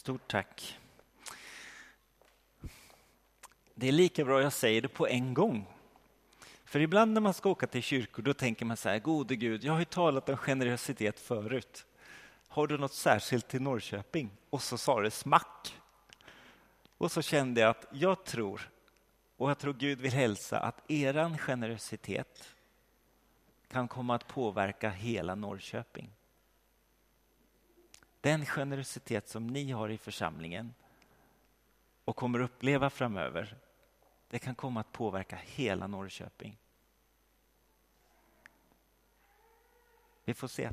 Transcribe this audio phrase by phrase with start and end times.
[0.00, 0.78] Stort tack.
[3.74, 5.66] Det är lika bra jag säger det på en gång.
[6.64, 9.64] För ibland när man ska åka till kyrkor då tänker man så här, gode Gud,
[9.64, 11.86] jag har ju talat om generositet förut.
[12.48, 14.30] Har du något särskilt till Norrköping?
[14.50, 15.76] Och så sa det smack.
[16.98, 18.70] Och så kände jag att jag tror,
[19.36, 22.54] och jag tror Gud vill hälsa, att eran generositet
[23.68, 26.10] kan komma att påverka hela Norrköping.
[28.20, 30.74] Den generositet som ni har i församlingen
[32.04, 33.56] och kommer uppleva framöver,
[34.30, 36.58] det kan komma att påverka hela Norrköping.
[40.24, 40.70] Vi får se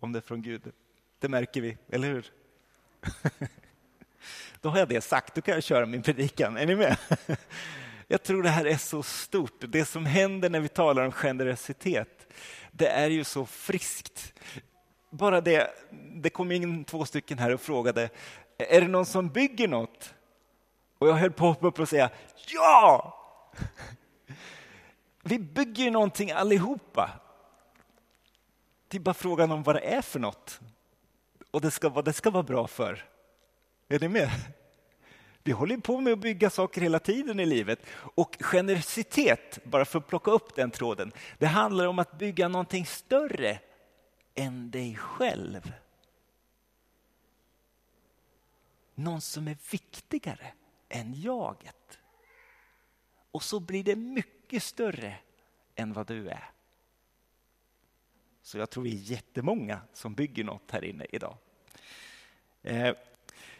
[0.00, 0.72] om det är från Gud.
[1.18, 2.32] Det märker vi, eller hur?
[4.60, 6.56] Då har jag det sagt, då kan jag köra min predikan.
[6.56, 6.96] Är ni med?
[8.08, 9.64] Jag tror det här är så stort.
[9.68, 12.32] Det som händer när vi talar om generositet,
[12.72, 14.40] det är ju så friskt.
[15.14, 15.70] Bara det,
[16.14, 18.10] det kom in två stycken här och frågade,
[18.58, 20.14] är det någon som bygger något?
[20.98, 22.10] Och jag höll på att upp och säga,
[22.48, 23.18] ja!
[25.22, 27.10] Vi bygger ju någonting allihopa.
[28.88, 30.60] Det är bara frågan om vad det är för något.
[31.50, 33.04] Och det ska, vad det ska vara bra för.
[33.88, 34.30] Är ni med?
[35.42, 37.78] Vi håller på med att bygga saker hela tiden i livet.
[37.92, 42.86] Och generositet, bara för att plocka upp den tråden, det handlar om att bygga någonting
[42.86, 43.60] större
[44.34, 45.72] än dig själv.
[48.94, 50.52] Någon som är viktigare
[50.88, 51.98] än jaget.
[53.30, 55.16] Och så blir det mycket större
[55.74, 56.50] än vad du är.
[58.42, 61.36] Så jag tror vi är jättemånga som bygger något här inne idag.
[62.62, 62.94] Eh,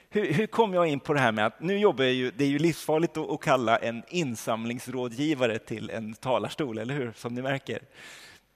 [0.09, 2.45] hur, hur, kom jag in på det här med att nu jobbar jag ju, det
[2.45, 7.13] är ju livsfarligt att, att kalla en insamlingsrådgivare till en talarstol, eller hur?
[7.13, 7.83] Som ni märker.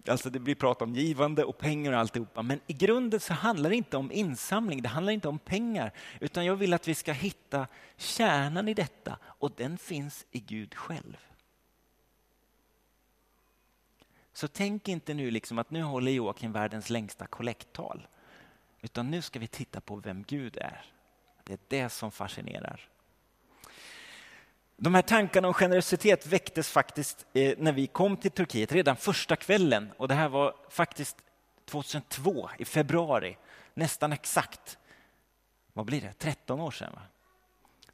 [0.06, 2.42] Alltså det blir prat om givande och pengar och alltihopa.
[2.42, 5.92] Men i grunden så handlar det inte om insamling, det handlar inte om pengar.
[6.20, 10.74] Utan jag vill att vi ska hitta kärnan i detta och den finns i Gud
[10.74, 11.16] själv.
[14.32, 18.06] Så tänk inte nu liksom att nu håller Joakim världens längsta kollekttal.
[18.80, 20.84] Utan nu ska vi titta på vem Gud är.
[21.44, 22.88] Det är det som fascinerar.
[24.80, 29.36] De här tankarna om generositet väcktes faktiskt eh, när vi kom till Turkiet redan första
[29.36, 29.92] kvällen.
[29.96, 31.16] Och det här var faktiskt
[31.64, 33.36] 2002 i februari,
[33.74, 34.78] nästan exakt.
[35.72, 36.12] Vad blir det?
[36.12, 36.92] 13 år sedan.
[36.94, 37.02] Va?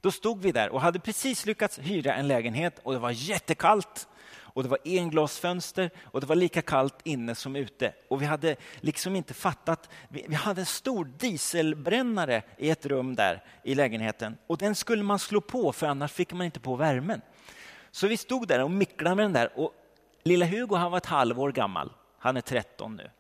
[0.05, 4.09] Då stod vi där och hade precis lyckats hyra en lägenhet och det var jättekallt
[4.37, 7.93] och det var englasfönster och det var lika kallt inne som ute.
[8.09, 9.91] Och vi hade liksom inte fattat.
[10.09, 15.03] Vi, vi hade en stor dieselbrännare i ett rum där i lägenheten och den skulle
[15.03, 17.21] man slå på för annars fick man inte på värmen.
[17.91, 19.73] Så vi stod där och micklade med den där och
[20.23, 21.93] lilla Hugo han var ett halvår gammal.
[22.19, 23.11] Han är 13 nu.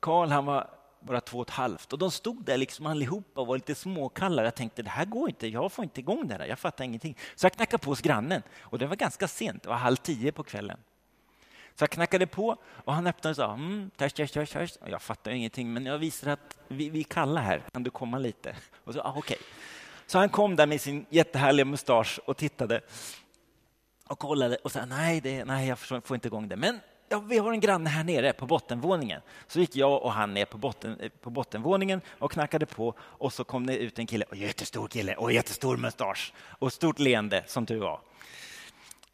[0.00, 1.92] Karl han var bara två och ett halvt.
[1.92, 4.44] Och de stod där liksom allihopa och var lite småkalla.
[4.44, 7.16] Jag tänkte det här går inte, jag får inte igång det här, jag fattar ingenting.
[7.34, 10.32] Så jag knackade på hos grannen och det var ganska sent, det var halv tio
[10.32, 10.78] på kvällen.
[11.74, 14.78] Så jag knackade på och han öppnade och sa mm, törs, törs, törs, törs.
[14.86, 18.18] Jag fattar ingenting men jag visar att vi, vi är kalla här, kan du komma
[18.18, 18.56] lite?
[18.84, 19.18] Och så, ah, okej.
[19.18, 19.46] Okay.
[20.06, 22.80] Så han kom där med sin jättehärliga mustasch och tittade
[24.08, 26.56] och kollade och sa nej, det, nej jag får inte igång det.
[26.56, 29.20] Men ja, vi har en granne här nere på bottenvåningen.
[29.46, 33.32] Så gick jag och han ner på, botten, eh, på bottenvåningen och knackade på och
[33.32, 37.44] så kom det ut en kille, och jättestor kille och jättestor mustasch och stort leende
[37.46, 38.00] som du var.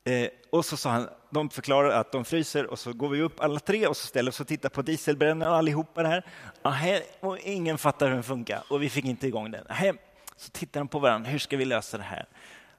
[0.05, 3.41] Eh, och så sa han, de förklarar att de fryser och så går vi upp
[3.41, 6.25] alla tre och så ställer oss och tittar på dieselbrännaren allihopa det här.
[6.63, 9.67] Aha, och ingen fattar hur den funkar och vi fick inte igång den.
[9.71, 9.93] Aha,
[10.37, 12.27] så tittar de på varandra, hur ska vi lösa det här?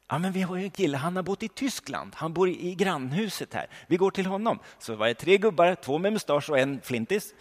[0.07, 2.75] Ja, men vi har ju en kille, han har bott i Tyskland, han bor i
[2.75, 3.67] grannhuset här.
[3.87, 4.59] Vi går till honom.
[4.79, 7.33] Så var det tre gubbar, två med mustasch och en flintis.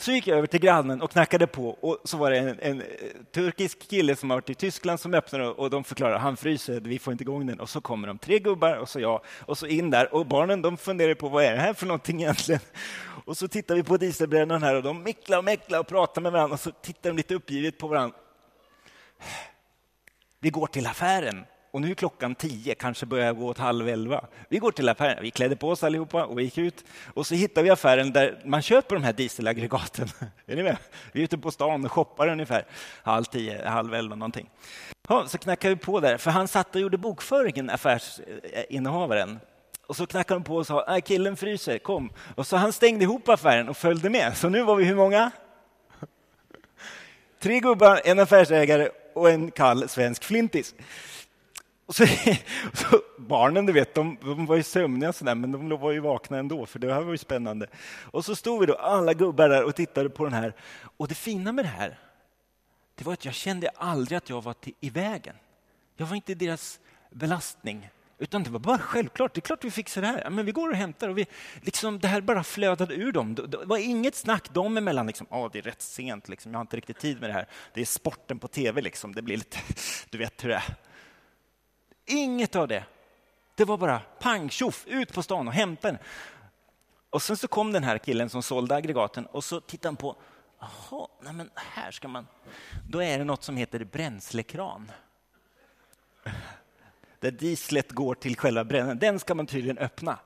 [0.00, 2.80] Så gick jag över till grannen och knackade på och så var det en, en
[2.80, 2.86] eh,
[3.34, 6.98] turkisk kille som har varit i Tyskland som öppnade och de förklarade han fryser, vi
[6.98, 7.60] får inte igång den.
[7.60, 10.62] Och så kommer de tre gubbar och så jag och så in där och barnen
[10.62, 12.60] de funderar på vad är det här för någonting egentligen?
[13.24, 16.32] Och så tittar vi på dieselbrännaren här och de micklar och mäcklar och pratar med
[16.32, 18.16] varandra och så tittar de lite uppgivet på varandra.
[20.40, 24.24] Vi går till affären, och nu är klockan tio, kanske börjar gå åt halv elva.
[24.48, 26.84] Vi går till affären, vi klädde på oss allihopa och vi gick ut.
[27.14, 30.08] Och så hittar vi affären där man köper de här dieselaggregaten.
[30.46, 30.76] Är ni med?
[31.12, 32.64] Vi är ute på stan och shoppar ungefär
[33.02, 34.50] halv tio, halv elva någonting.
[35.08, 39.38] Ja, så knackade vi på där, för han satt och gjorde bokföringen, affärsinnehavaren.
[39.86, 42.12] Och så knackade de på och sa, äh, killen fryser, kom.
[42.34, 44.36] Och så han stängde ihop affären och följde med.
[44.36, 45.30] Så nu var vi hur många?
[47.40, 50.74] Tre gubbar, en affärsägare och en kall svensk flintis.
[51.88, 52.06] Och så,
[52.74, 56.38] så, barnen, du vet, de, de var ju sömniga sådär, men de var ju vakna
[56.38, 57.66] ändå, för det här var ju spännande.
[58.02, 60.54] Och så stod vi då, alla gubbar där och tittade på den här.
[60.96, 61.98] Och det fina med det här,
[62.94, 65.34] det var att jag kände aldrig att jag var till, i vägen.
[65.96, 66.80] Jag var inte deras
[67.10, 67.88] belastning.
[68.18, 70.30] Utan det var bara självklart, det är klart vi fixar det här.
[70.30, 71.26] Men vi går och hämtar och vi,
[71.60, 73.34] liksom, det här bara flödade ur dem.
[73.34, 75.06] Det var inget snack dem emellan.
[75.06, 76.52] Liksom, oh, det är rätt sent, liksom.
[76.52, 77.46] jag har inte riktigt tid med det här.
[77.74, 79.14] Det är sporten på tv, liksom.
[79.14, 79.58] det blir lite,
[80.10, 80.74] du vet hur det är.
[82.08, 82.84] Inget av det.
[83.54, 85.98] Det var bara pang, tjoff, ut på stan och hämta den.
[87.10, 90.16] Och sen så kom den här killen som sålde aggregaten och så tittade han på,
[90.58, 92.26] jaha, nej men här ska man...
[92.88, 94.92] Då är det något som heter bränslekran
[97.20, 100.18] där dieslet går till själva brännaren, den ska man tydligen öppna.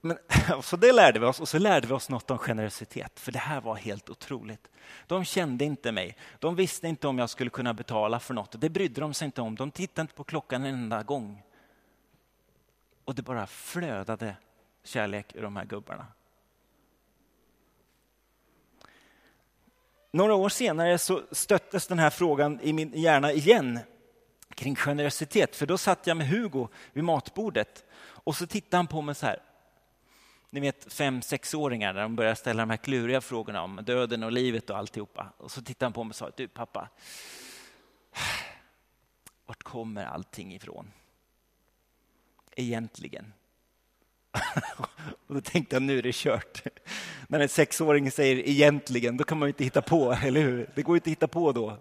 [0.00, 0.18] Men,
[0.62, 3.38] så det lärde vi oss och så lärde vi oss något om generositet, för det
[3.38, 4.68] här var helt otroligt.
[5.06, 8.60] De kände inte mig, de visste inte om jag skulle kunna betala för något.
[8.60, 11.42] Det brydde de sig inte om, de tittade inte på klockan en enda gång.
[13.04, 14.36] Och det bara flödade
[14.84, 16.06] kärlek ur de här gubbarna.
[20.10, 23.78] Några år senare så stöttes den här frågan i min hjärna igen
[24.54, 25.56] kring generositet.
[25.56, 29.26] För då satt jag med Hugo vid matbordet och så tittade han på mig så
[29.26, 29.42] här.
[30.50, 34.32] Ni vet fem, sexåringar när de börjar ställa de här kluriga frågorna om döden och
[34.32, 35.32] livet och alltihopa.
[35.36, 36.88] Och så tittade han på mig och sa, du pappa,
[39.46, 40.90] vart kommer allting ifrån?
[42.56, 43.32] Egentligen.
[45.26, 46.62] och då tänkte jag, nu är det kört.
[47.28, 50.70] När en sexåring säger egentligen, då kan man ju inte hitta på, eller hur?
[50.74, 51.76] Det går ju inte att hitta på då.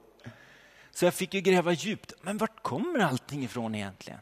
[0.92, 2.14] Så jag fick ju gräva djupt.
[2.22, 4.20] Men vart kommer allting ifrån egentligen?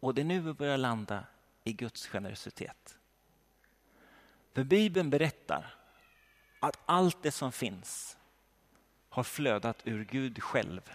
[0.00, 1.24] Och det är nu vi börjar landa
[1.64, 2.98] i Guds generositet.
[4.52, 5.74] För Bibeln berättar
[6.60, 8.16] att allt det som finns
[9.08, 10.92] har flödat ur Gud själv.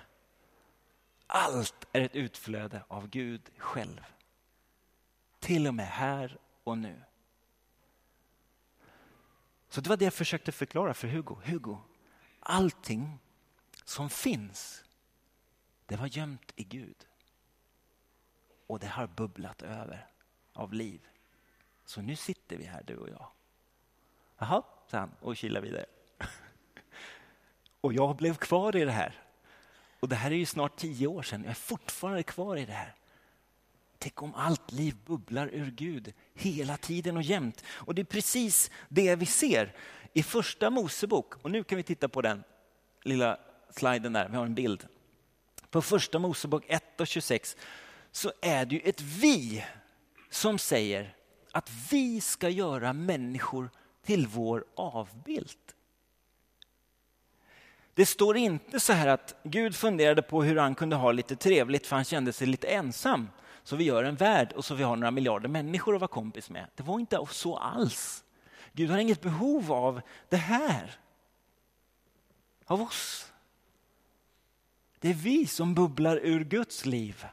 [1.27, 4.05] Allt är ett utflöde av Gud själv.
[5.39, 7.03] Till och med här och nu.
[9.69, 11.35] Så det var det jag försökte förklara för Hugo.
[11.43, 11.77] Hugo,
[12.39, 13.19] allting
[13.85, 14.83] som finns,
[15.85, 17.07] det var gömt i Gud.
[18.67, 20.09] Och det har bubblat över
[20.53, 21.07] av liv.
[21.85, 23.27] Så nu sitter vi här du och jag.
[24.37, 25.85] Jaha, sa han och kilade vidare.
[27.81, 29.23] Och jag blev kvar i det här.
[29.99, 31.41] Och det här är ju snart tio år sedan.
[31.43, 32.95] Jag är fortfarande kvar i det här.
[33.97, 37.63] Tänk om allt liv bubblar ur Gud hela tiden och jämt.
[37.67, 39.75] Och det är precis det vi ser
[40.13, 41.33] i första Mosebok.
[41.45, 42.43] Och nu kan vi titta på den
[43.03, 43.37] lilla
[43.69, 44.87] sliden där, vi har en bild.
[45.69, 47.57] På första Mosebok 1 och 26
[48.11, 49.65] så är det ju ett vi
[50.29, 51.15] som säger
[51.51, 53.69] att vi ska göra människor
[54.03, 55.57] till vår avbild.
[57.93, 61.87] Det står inte så här att Gud funderade på hur han kunde ha lite trevligt
[61.87, 63.29] för han kände sig lite ensam.
[63.63, 66.49] Så vi gör en värld och så vi har några miljarder människor att vara kompis
[66.49, 66.65] med.
[66.75, 68.23] Det var inte så alls.
[68.73, 70.99] Gud har inget behov av det här.
[72.65, 73.31] Av oss.
[74.99, 77.25] Det är vi som bubblar ur Guds liv.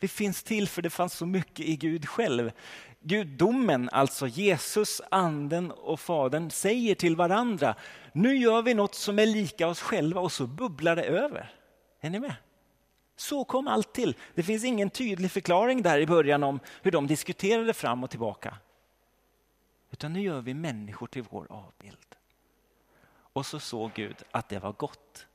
[0.00, 2.52] Det finns till för det fanns så mycket i Gud själv.
[3.00, 7.74] Gudomen, alltså Jesus, anden och fadern säger till varandra,
[8.12, 11.54] nu gör vi något som är lika oss själva och så bubblar det över.
[12.00, 12.34] Är ni med?
[13.16, 14.16] Så kom allt till.
[14.34, 18.56] Det finns ingen tydlig förklaring där i början om hur de diskuterade fram och tillbaka.
[19.90, 22.16] Utan nu gör vi människor till vår avbild.
[23.32, 25.26] Och så såg Gud att det var gott.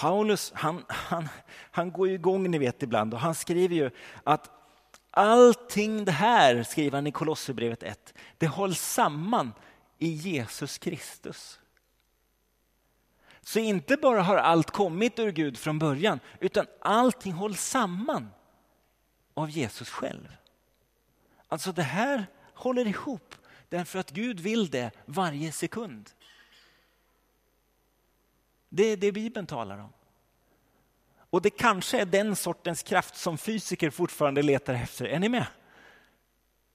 [0.00, 1.28] Paulus han, han,
[1.70, 3.90] han går igång ni vet ibland och han skriver ju
[4.24, 4.50] att
[5.10, 9.52] allting det här, skriver han i Kolosserbrevet 1, det hålls samman
[9.98, 11.60] i Jesus Kristus.
[13.40, 18.30] Så inte bara har allt kommit ur Gud från början, utan allting hålls samman
[19.34, 20.36] av Jesus själv.
[21.48, 23.34] Alltså det här håller ihop
[23.68, 26.10] därför att Gud vill det varje sekund.
[28.70, 29.92] Det är det Bibeln talar om.
[31.30, 35.04] Och det kanske är den sortens kraft som fysiker fortfarande letar efter.
[35.04, 35.46] Är ni med?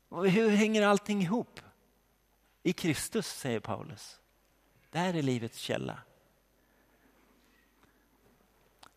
[0.10, 1.60] Och hur hänger allting ihop?
[2.64, 4.20] I Kristus, säger Paulus.
[4.92, 6.00] Där är livets källa.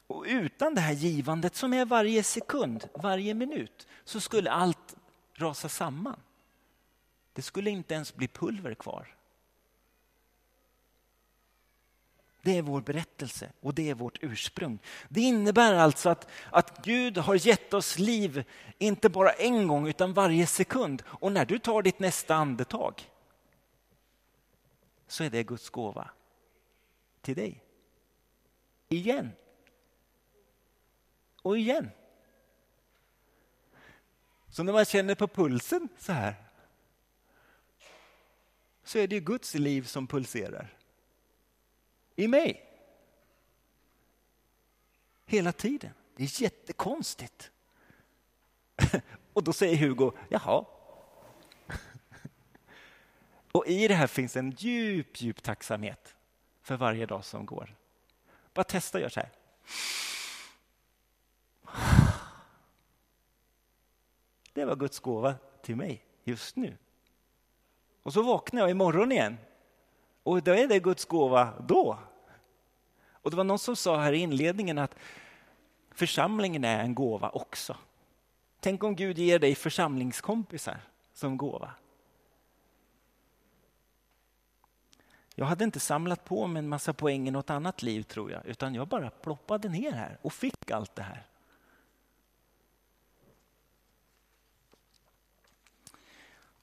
[0.06, 4.96] Och utan det här givandet som är varje sekund, varje minut, så skulle allt
[5.34, 6.20] rasa samman.
[7.32, 9.17] Det skulle inte ens bli pulver kvar.
[12.48, 14.78] Det är vår berättelse och det är vårt ursprung.
[15.08, 18.44] Det innebär alltså att, att Gud har gett oss liv,
[18.78, 21.02] inte bara en gång utan varje sekund.
[21.06, 23.10] Och när du tar ditt nästa andetag
[25.06, 26.10] så är det Guds gåva
[27.20, 27.64] till dig.
[28.88, 29.30] Igen.
[31.42, 31.90] Och igen.
[34.48, 36.34] Så när man känner på pulsen så här.
[38.84, 40.77] så är det Guds liv som pulserar.
[42.18, 42.64] I mig.
[45.26, 45.90] Hela tiden.
[46.16, 47.50] Det är jättekonstigt.
[49.32, 50.64] Och då säger Hugo, jaha.
[53.52, 56.16] Och i det här finns en djup, djup tacksamhet
[56.62, 57.76] för varje dag som går.
[58.54, 59.30] Bara testa och gör så här.
[64.52, 66.76] Det var Guds gåva till mig just nu.
[68.02, 69.36] Och så vaknar jag imorgon igen.
[70.22, 71.98] Och då är det Guds gåva då.
[73.28, 74.94] Och det var någon som sa här i inledningen att
[75.90, 77.76] församlingen är en gåva också.
[78.60, 80.80] Tänk om Gud ger dig församlingskompisar
[81.12, 81.74] som gåva.
[85.34, 88.46] Jag hade inte samlat på mig en massa poäng i något annat liv tror jag,
[88.46, 91.26] utan jag bara ploppade ner här och fick allt det här.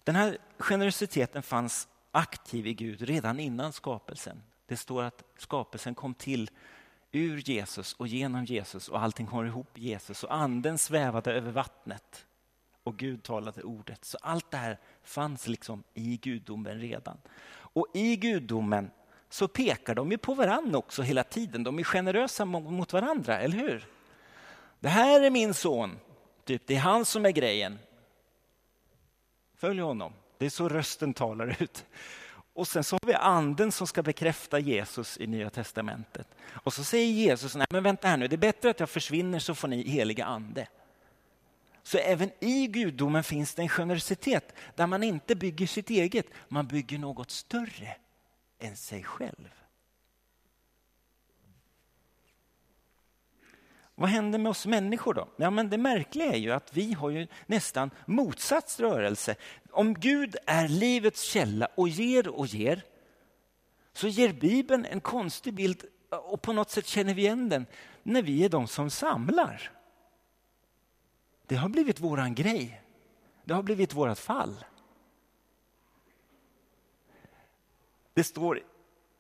[0.04, 4.42] Den här generositeten fanns aktiv i Gud redan innan skapelsen.
[4.68, 6.50] Det står att skapelsen kom till
[7.12, 11.52] ur Jesus och genom Jesus och allting hör ihop i Jesus och anden svävade över
[11.52, 12.26] vattnet
[12.84, 14.06] och Gud talade ordet.
[14.06, 17.18] Så allt det här fanns liksom i gudomen redan.
[17.48, 18.92] Och i gudomen
[19.30, 21.64] så pekar de ju på varandra också hela tiden.
[21.64, 23.88] De är generösa mot varandra, eller hur?
[24.80, 26.00] Det här är min son,
[26.44, 27.80] typ, det är han som är grejen.
[29.56, 30.14] Följ honom.
[30.38, 31.86] Det är så rösten talar ut.
[32.56, 36.28] Och sen så har vi anden som ska bekräfta Jesus i Nya Testamentet.
[36.64, 39.40] Och så säger Jesus, nej men vänta här nu, det är bättre att jag försvinner
[39.40, 40.68] så får ni heliga ande.
[41.84, 46.68] Så även i gudomen finns det en generositet där man inte bygger sitt eget, man
[46.68, 47.96] bygger något större
[48.60, 49.50] än sig själv.
[53.96, 55.28] Vad händer med oss människor då?
[55.36, 59.36] Ja, men det märkliga är ju att vi har ju nästan motsatt rörelse.
[59.72, 62.84] Om Gud är livets källa och ger och ger,
[63.94, 67.66] så ger Bibeln en konstig bild och på något sätt känner vi igen den
[68.04, 69.72] när vi är de som samlar.
[71.48, 72.82] Det har blivit våran grej.
[73.44, 74.66] Det har blivit vårt fall.
[78.14, 78.62] Det står,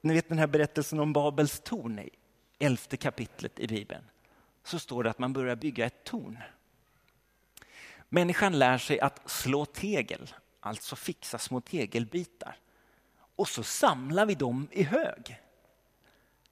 [0.01, 2.09] ni vet den här berättelsen om Babels torn i
[2.59, 4.03] elfte kapitlet i Bibeln
[4.65, 6.37] så står det att man börjar bygga ett torn.
[8.09, 12.57] Människan lär sig att slå tegel, alltså fixa små tegelbitar.
[13.35, 15.41] Och så samlar vi dem i hög.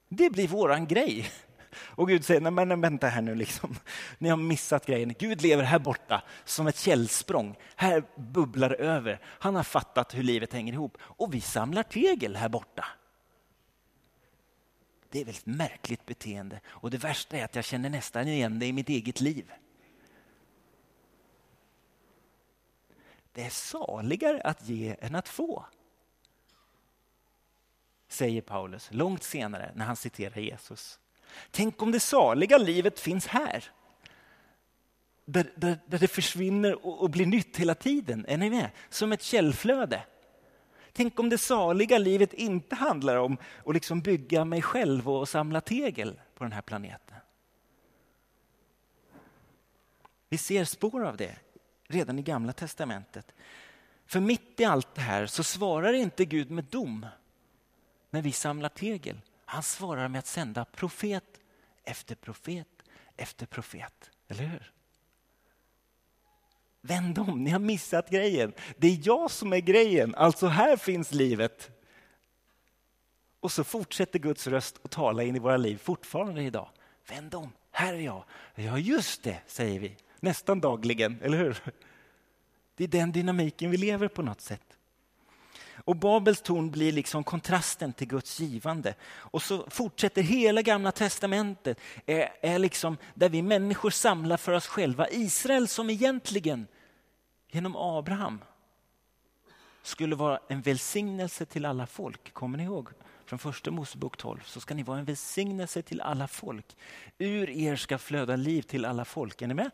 [0.08, 1.30] Det blir våran grej.
[1.78, 3.76] Och Gud säger, nej men vänta här nu, liksom.
[4.18, 5.14] ni har missat grejen.
[5.18, 7.56] Gud lever här borta som ett källsprång.
[7.76, 9.20] Här bubblar det över.
[9.24, 10.98] Han har fattat hur livet hänger ihop.
[11.00, 12.86] Och vi samlar tegel här borta.
[15.14, 16.60] Det är väl ett märkligt beteende.
[16.66, 19.52] Och det värsta är att jag känner nästan igen det i mitt eget liv.
[23.32, 25.66] Det är saligare att ge än att få.
[28.08, 30.98] Säger Paulus långt senare när han citerar Jesus.
[31.50, 33.64] Tänk om det saliga livet finns här.
[35.24, 38.26] Där, där, där det försvinner och, och blir nytt hela tiden.
[38.28, 38.70] Är ni med?
[38.88, 40.02] Som ett källflöde.
[40.96, 43.36] Tänk om det saliga livet inte handlar om
[43.66, 47.16] att liksom bygga mig själv och samla tegel på den här planeten.
[50.28, 51.36] Vi ser spår av det
[51.88, 53.34] redan i Gamla testamentet.
[54.06, 57.06] För mitt i allt det här så svarar inte Gud med dom
[58.10, 59.20] när vi samlar tegel.
[59.44, 61.40] Han svarar med att sända profet
[61.84, 62.68] efter profet
[63.16, 64.10] efter profet.
[64.28, 64.73] Eller hur?
[66.86, 68.52] Vänd om, ni har missat grejen.
[68.76, 71.70] Det är jag som är grejen, alltså här finns livet.
[73.40, 76.68] Och så fortsätter Guds röst att tala in i våra liv fortfarande idag.
[77.08, 78.24] Vänd om, här är jag.
[78.54, 81.62] Ja, just det, säger vi nästan dagligen, eller hur?
[82.76, 84.76] Det är den dynamiken vi lever på något sätt.
[85.84, 88.94] Och Babels torn blir liksom kontrasten till Guds givande.
[89.04, 94.66] Och så fortsätter hela gamla testamentet, är, är liksom där vi människor samlar för oss
[94.66, 95.08] själva.
[95.10, 96.66] Israel som egentligen
[97.54, 98.40] genom Abraham
[99.82, 102.32] skulle vara en välsignelse till alla folk.
[102.32, 102.88] Kommer ni ihåg?
[103.24, 106.76] Från första Mosebok 12 så ska ni vara en välsignelse till alla folk.
[107.18, 109.42] Ur er ska flöda liv till alla folk.
[109.42, 109.70] Är ni med?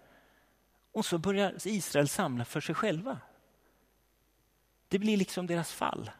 [0.92, 3.18] Och så börjar Israel samla för sig själva.
[4.88, 6.10] Det blir liksom deras fall.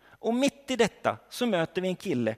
[0.00, 2.36] Och mitt i detta så möter vi en kille.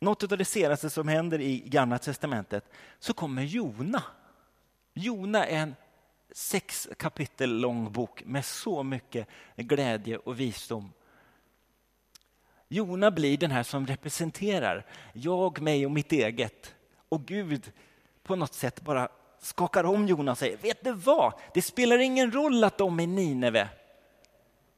[0.00, 2.64] Något av det senaste som händer i Gamla testamentet
[2.98, 4.02] så kommer Jona.
[4.94, 5.74] Jona är en
[6.32, 10.92] sex kapitel lång bok med så mycket glädje och visdom.
[12.68, 16.74] Jona blir den här som representerar jag, mig och mitt eget.
[17.08, 17.72] Och Gud
[18.22, 19.08] på något sätt bara
[19.40, 21.32] skakar om Jona och säger, vet du vad?
[21.54, 23.68] Det spelar ingen roll att de är Nineve.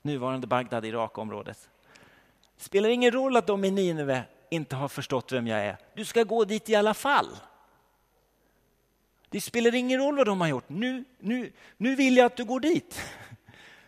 [0.02, 1.68] nuvarande Bagdad, Irakområdet.
[2.56, 5.76] Det spelar ingen roll att de i Nineve inte har förstått vem jag är.
[5.94, 7.28] Du ska gå dit i alla fall.
[9.32, 10.68] Det spelar ingen roll vad de har gjort.
[10.68, 13.00] Nu, nu, nu vill jag att du går dit.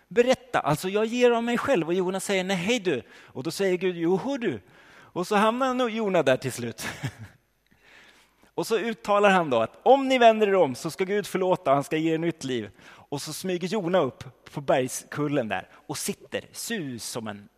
[0.08, 3.02] Berätta, alltså jag ger av mig själv och Jona säger nej hej du.
[3.12, 4.60] Och då säger Gud joho du.
[4.90, 6.86] Och så hamnar Jona där till slut.
[8.54, 11.74] Och så uttalar han då att om ni vänder er om så ska Gud förlåta,
[11.74, 12.70] han ska ge er nytt liv.
[12.86, 17.48] Och så smyger Jona upp på bergskullen där och sitter sus som en,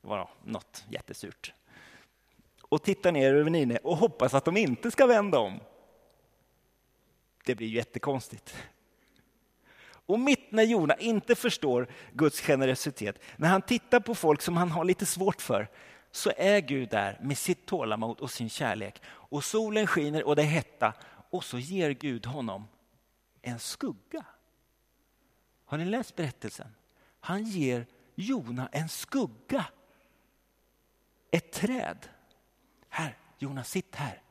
[0.00, 1.52] vadå, något jättesurt.
[2.62, 5.60] Och tittar ner över Nine och hoppas att de inte ska vända om.
[7.42, 8.54] Det blir jättekonstigt.
[10.06, 14.70] Och mitt när Jona inte förstår Guds generositet, när han tittar på folk som han
[14.70, 15.68] har lite svårt för,
[16.10, 19.02] så är Gud där med sitt tålamod och sin kärlek.
[19.04, 20.92] Och solen skiner och det är hetta
[21.30, 22.68] och så ger Gud honom
[23.42, 24.24] en skugga.
[25.64, 26.74] Har ni läst berättelsen?
[27.20, 29.66] Han ger Jona en skugga.
[31.30, 32.08] Ett träd.
[32.88, 34.22] Här, Jona, sitt här.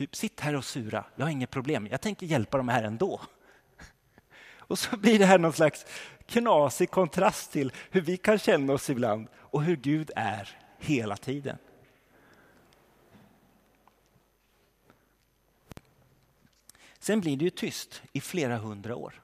[0.00, 1.04] Typ, sitt här och sura.
[1.16, 1.88] Jag har inget problem.
[1.90, 3.20] Jag tänker hjälpa dem här ändå.
[4.56, 5.86] Och så blir det här någon slags
[6.26, 11.58] knasig kontrast till hur vi kan känna oss ibland och hur Gud är hela tiden.
[16.98, 19.22] Sen blir det ju tyst i flera hundra år.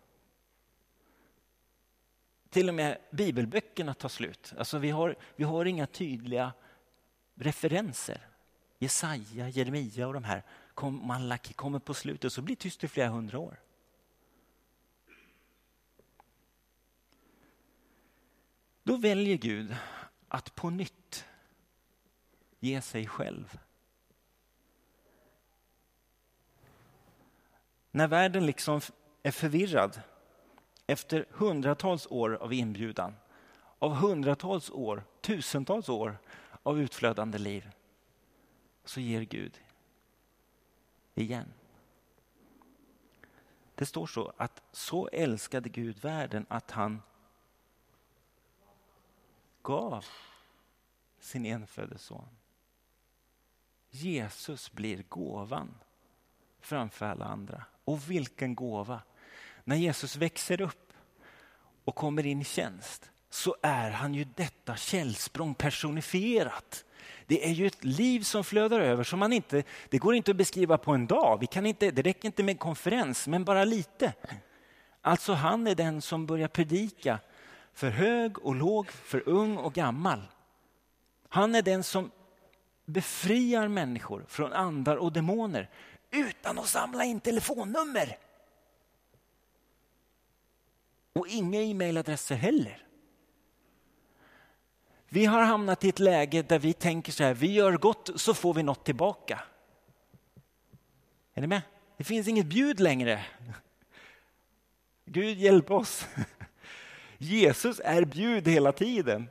[2.51, 4.53] Till och med bibelböckerna tar slut.
[4.59, 6.53] Alltså vi, har, vi har inga tydliga
[7.35, 8.21] referenser.
[8.79, 10.43] Jesaja, Jeremia och de här
[10.77, 13.61] kom, Malaki kommer på slutet så blir det tyst i flera hundra år.
[18.83, 19.77] Då väljer Gud
[20.29, 21.25] att på nytt
[22.61, 23.59] ge sig själv.
[27.91, 28.81] När världen liksom
[29.23, 30.01] är förvirrad
[30.87, 33.15] efter hundratals år av inbjudan,
[33.79, 36.19] av hundratals år, tusentals år
[36.63, 37.71] av utflödande liv,
[38.85, 39.61] så ger Gud
[41.21, 41.53] igen.
[43.75, 47.03] Det står så att så älskade Gud världen att han
[49.63, 50.05] gav
[51.19, 52.29] sin enfödde son.
[53.91, 55.75] Jesus blir gåvan
[56.61, 57.65] framför alla andra.
[57.85, 59.03] Och vilken gåva!
[59.65, 60.93] När Jesus växer upp
[61.85, 66.85] och kommer in i tjänst så är han ju detta källsprång personifierat.
[67.27, 70.37] Det är ju ett liv som flödar över som man inte, det går inte att
[70.37, 71.41] beskriva på en dag.
[71.41, 74.13] Vi kan inte, det räcker inte med konferens, men bara lite.
[75.01, 77.19] Alltså han är den som börjar predika
[77.73, 80.23] för hög och låg, för ung och gammal.
[81.29, 82.11] Han är den som
[82.85, 85.71] befriar människor från andar och demoner
[86.11, 88.19] utan att samla in telefonnummer.
[91.13, 92.86] Och inga e-mailadresser heller.
[95.17, 98.35] Vi har hamnat i ett läge där vi tänker så här, vi gör gott så
[98.35, 99.41] får vi något tillbaka.
[101.35, 101.63] Är ni med?
[101.97, 103.25] Det finns inget bjud längre.
[105.05, 106.07] Gud hjälp oss.
[107.19, 109.29] Jesus är bjud hela tiden.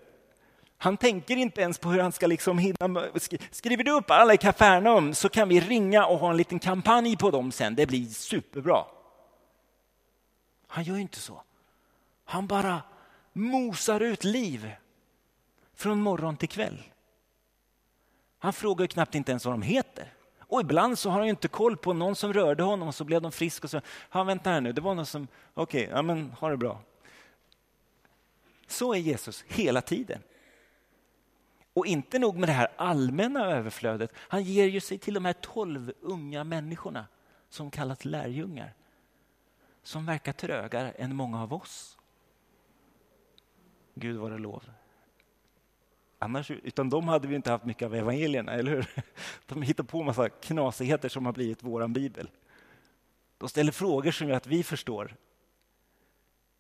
[0.78, 3.06] Han tänker inte ens på hur han ska liksom hinna.
[3.52, 7.18] Skriver du upp alla i Kafarnaum så kan vi ringa och ha en liten kampanj
[7.18, 7.76] på dem sen.
[7.76, 8.86] Det blir superbra.
[10.68, 11.42] Han gör inte så.
[12.26, 12.82] Han bara
[13.34, 14.76] mosar ut liv
[15.76, 16.84] från morgon till kväll.
[18.40, 20.14] Han frågar knappt inte ens vad de heter.
[20.40, 23.22] Och ibland så har han inte koll på någon som rörde honom och så blev
[23.22, 26.02] de friska och så, han vänta här nu, det var någon som, okej, okay, ja
[26.02, 26.82] men ha det bra.
[28.68, 30.22] Så är Jesus hela tiden.
[31.74, 35.34] Och inte nog med det här allmänna överflödet, han ger ju sig till de här
[35.34, 37.08] tolv unga människorna
[37.50, 38.74] som kallas lärjungar.
[39.84, 41.98] Som verkar trögare än många av oss.
[43.94, 44.64] Gud vare lov.
[46.20, 48.88] Annars, utan de hade vi inte haft mycket av evangelierna, eller hur?
[49.46, 52.30] De hittar på en massa knasigheter som har blivit vår bibel.
[53.38, 55.16] De ställer frågor som gör att vi förstår.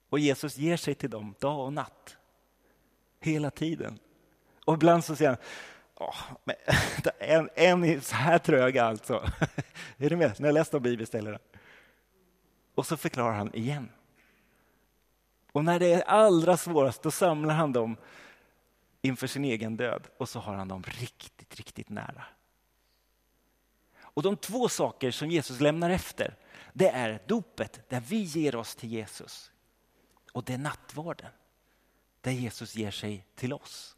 [0.10, 2.18] Och Jesus ger sig till dem dag och natt.
[3.20, 4.00] Hela tiden.
[4.65, 5.39] Och ibland så säger han,
[5.96, 6.56] Åh, men,
[7.20, 9.13] en, en är så här tröga alltså.
[9.98, 10.39] är du med?
[10.39, 11.39] När jag läste om bibelställena.
[12.76, 13.89] Och så förklarar han igen.
[15.52, 17.98] Och när det är allra svårast, då samlar han dem
[19.06, 22.24] inför sin egen död och så har han dem riktigt, riktigt nära.
[23.98, 26.36] Och de två saker som Jesus lämnar efter,
[26.74, 29.52] det är dopet där vi ger oss till Jesus.
[30.32, 31.32] Och det är nattvarden
[32.22, 33.96] där Jesus ger sig till oss.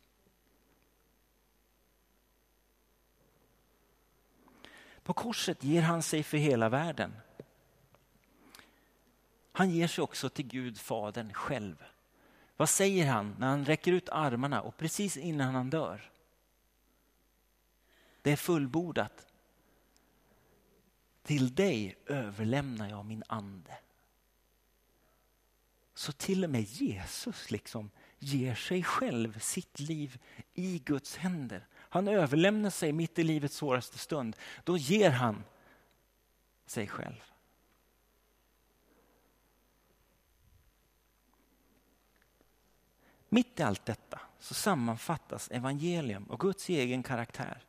[5.04, 7.14] På korset ger han sig för hela världen.
[9.52, 11.84] Han ger sig också till Gud Fadern själv
[12.58, 16.12] vad säger han när han räcker ut armarna och precis innan han dör?
[18.22, 19.28] Det är fullbordat.
[21.24, 23.78] Till dig överlämnar jag min ande.
[25.94, 27.90] Så till och med Jesus liksom
[28.20, 30.20] ger sig själv, sitt liv,
[30.54, 31.68] i Guds händer.
[31.74, 34.36] Han överlämnar sig mitt i livets svåraste stund.
[34.64, 35.44] Då ger han
[36.66, 37.24] sig själv.
[43.30, 47.64] Mitt i allt detta så sammanfattas evangelium och Guds egen karaktär.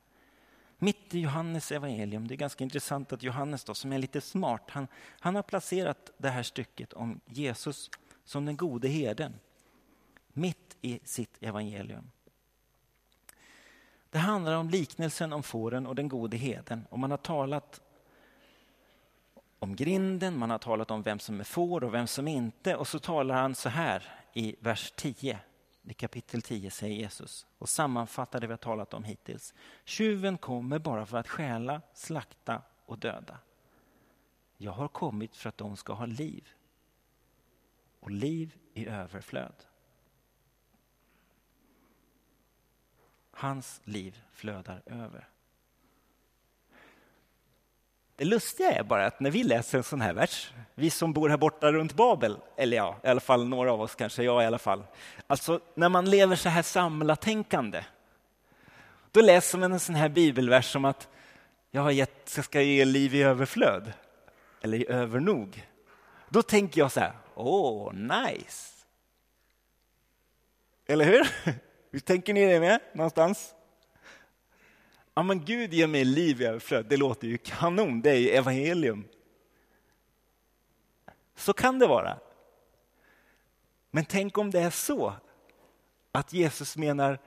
[0.78, 4.62] Mitt i Johannes evangelium, det är ganska intressant att Johannes då, som är lite smart,
[4.68, 4.88] han,
[5.20, 7.90] han har placerat det här stycket om Jesus
[8.24, 9.34] som den gode herden
[10.32, 12.10] mitt i sitt evangelium.
[14.10, 16.86] Det handlar om liknelsen om fåren och den gode heden.
[16.90, 17.80] Och man har talat
[19.58, 22.76] om grinden, man har talat om vem som är får och vem som inte.
[22.76, 25.38] Och så talar han så här i vers 10.
[25.90, 29.54] I kapitel 10 säger Jesus och sammanfattar det vi har talat om hittills.
[29.84, 33.38] Tjuven kommer bara för att stjäla, slakta och döda.
[34.56, 36.48] Jag har kommit för att de ska ha liv
[38.00, 39.64] och liv i överflöd.
[43.30, 45.28] Hans liv flödar över.
[48.18, 51.28] Det lustiga är bara att när vi läser en sån här vers, vi som bor
[51.28, 54.46] här borta runt Babel, eller ja, i alla fall några av oss kanske, jag i
[54.46, 54.84] alla fall.
[55.26, 57.84] Alltså när man lever så här samlatänkande,
[59.10, 61.08] då läser man en sån här bibelvers som att
[61.70, 63.92] jag har gett, ska ge liv i överflöd,
[64.60, 65.68] eller i övernog.
[66.28, 68.72] Då tänker jag så här, åh, oh, nice.
[70.86, 71.28] Eller hur?
[71.90, 73.54] Hur tänker ni det med någonstans?
[75.18, 76.86] Ja, men Gud ger mig liv i överflöd.
[76.86, 79.08] Det låter ju kanon, det är ju evangelium.
[81.34, 82.18] Så kan det vara.
[83.90, 85.12] Men tänk om det är så
[86.12, 87.18] att Jesus menar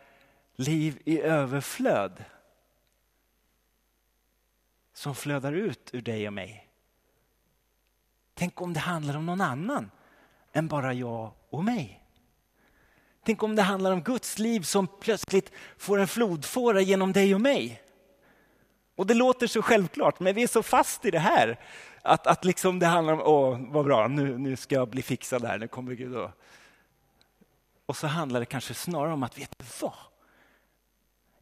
[0.56, 2.23] liv i överflöd
[4.93, 6.69] som flödar ut ur dig och mig.
[8.34, 9.91] Tänk om det handlar om någon annan
[10.51, 12.01] än bara jag och mig.
[13.23, 17.41] Tänk om det handlar om Guds liv som plötsligt får en flodfåra genom dig och
[17.41, 17.81] mig.
[18.95, 21.60] Och det låter så självklart, men vi är så fast i det här.
[22.01, 25.45] Att, att liksom det handlar om, åh vad bra, nu, nu ska jag bli fixad
[25.45, 26.15] här, nu kommer Gud.
[26.15, 26.31] Och,
[27.86, 29.93] och så handlar det kanske snarare om att, vet du vad?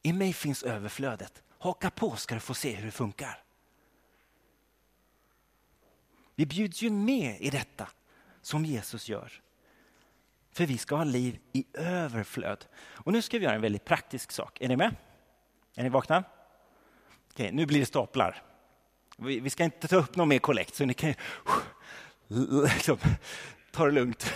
[0.01, 1.43] I mig finns överflödet.
[1.57, 3.43] Haka på ska du få se hur det funkar.
[6.35, 7.87] Vi bjuds ju med i detta
[8.41, 9.41] som Jesus gör.
[10.60, 12.65] För vi ska ha liv i överflöd.
[12.93, 14.62] Och nu ska vi göra en väldigt praktisk sak.
[14.62, 14.95] Är ni med?
[15.76, 16.24] Är ni vakna?
[17.32, 18.41] Okej, nu blir det staplar.
[19.17, 21.13] Vi ska inte ta upp någon mer kollekt, så ni kan
[22.74, 22.98] liksom,
[23.72, 24.34] ta det lugnt.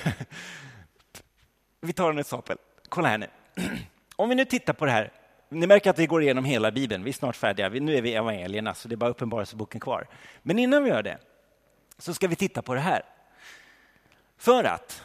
[1.82, 2.58] Vi tar en stapel.
[2.90, 3.28] Kolla här nu.
[4.16, 5.12] Om vi nu tittar på det här.
[5.50, 7.04] Ni märker att vi går igenom hela Bibeln.
[7.04, 7.70] Vi är snart färdiga.
[7.70, 10.08] Nu är vi i evangelierna, så det är bara uppenbarelseboken kvar.
[10.42, 11.18] Men innan vi gör det
[11.98, 13.04] så ska vi titta på det här.
[14.38, 15.04] För att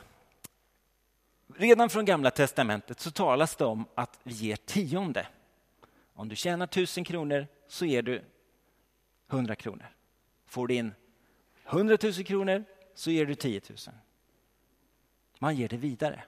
[1.56, 5.26] redan från Gamla testamentet så talas det om att vi ger tionde.
[6.14, 8.22] Om du tjänar tusen kronor så ger du
[9.30, 9.86] 100 kronor.
[10.46, 10.94] Får du in
[11.66, 13.78] 100 000 kronor så ger du 10 000.
[15.38, 16.22] Man ger det vidare.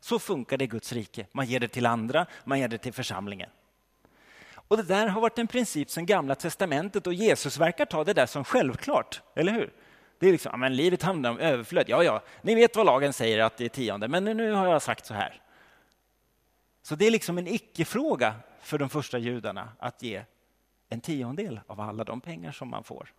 [0.00, 1.26] Så funkar det i Guds rike.
[1.32, 3.50] Man ger det till andra, man ger det till församlingen.
[4.52, 8.12] Och Det där har varit en princip sedan Gamla testamentet och Jesus verkar ta det
[8.12, 9.72] där som självklart, eller hur?
[10.20, 11.88] Det är liksom, men livet handlar om överflöd.
[11.88, 14.82] Ja, ja, ni vet vad lagen säger att det är tionde, men nu har jag
[14.82, 15.42] sagt så här.
[16.82, 20.24] Så det är liksom en icke-fråga för de första judarna att ge
[20.88, 23.12] en tiondel av alla de pengar som man får.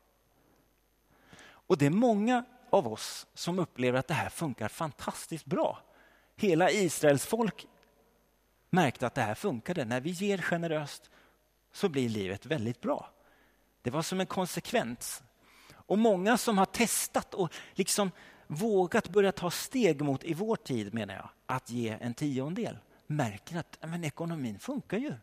[1.42, 5.80] Och det är många av oss som upplever att det här funkar fantastiskt bra.
[6.36, 7.68] Hela Israels folk
[8.70, 9.86] märkte att det här funkade.
[9.86, 11.10] När vi ger generöst
[11.72, 13.10] så blir livet väldigt bra.
[13.82, 15.24] Det var som en konsekvens
[15.92, 18.12] och många som har testat och liksom
[18.48, 22.78] vågat börja ta steg mot, i vår tid menar jag, att ge en tiondel
[23.08, 25.14] märker att men ekonomin funkar ju.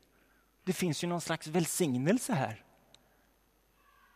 [0.64, 2.64] Det finns ju någon slags välsignelse här.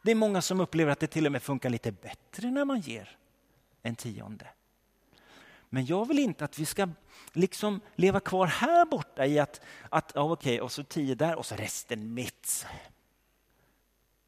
[0.02, 2.80] Det är många som upplever att det till och med funkar lite bättre när man
[2.80, 3.16] ger
[3.82, 4.48] en tionde.
[5.68, 6.88] Men jag vill inte att vi ska
[7.32, 11.46] liksom leva kvar här borta i att, att ja, okej, och så tio där och
[11.46, 12.66] så resten mitt.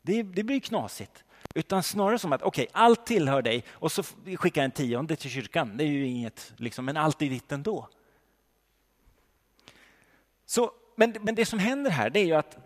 [0.04, 1.24] Det, det blir knasigt.
[1.54, 4.02] Utan snarare som att okej, okay, allt tillhör dig och så
[4.36, 5.76] skickar jag en tionde till kyrkan.
[5.76, 7.88] Det är ju inget, liksom, men allt är ditt ändå.
[10.46, 12.58] Så, men, men det som händer här det är ju att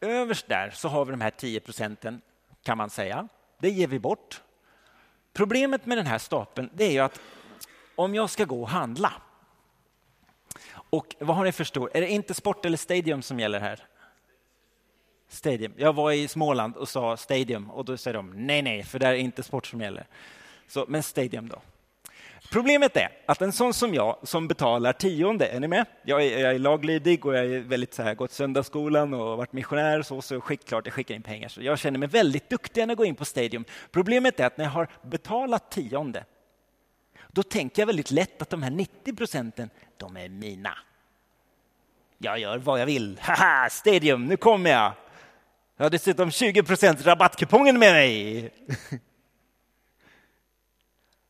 [0.00, 2.20] överst där så har vi de här 10 procenten
[2.62, 3.28] kan man säga.
[3.58, 4.42] Det ger vi bort.
[5.32, 7.20] Problemet med den här stapeln det är ju att
[7.94, 9.12] om jag ska gå och handla
[10.70, 11.90] Och vad har ni för stor?
[11.94, 13.86] Är det inte sport eller stadium som gäller här?
[15.28, 15.72] Stadium.
[15.76, 19.06] Jag var i Småland och sa stadium och då säger de nej, nej, för det
[19.06, 20.06] är inte sport som gäller.
[20.68, 21.62] Så, men stadium då.
[22.50, 25.86] Problemet är att en sån som jag som betalar tionde, är ni med?
[26.02, 29.52] Jag är, jag är laglydig och jag är väldigt så här, gått söndagsskolan och varit
[29.52, 31.48] missionär så, så klart jag skickar in pengar.
[31.48, 33.64] Så jag känner mig väldigt duktig när jag går in på Stadium.
[33.90, 36.24] Problemet är att när jag har betalat tionde,
[37.28, 40.78] då tänker jag väldigt lätt att de här 90 procenten, de är mina.
[42.18, 43.18] Jag gör vad jag vill.
[43.22, 44.92] Haha, Stadium, nu kommer jag!
[45.76, 48.50] Jag har dessutom 20 procent rabattkupongen med mig.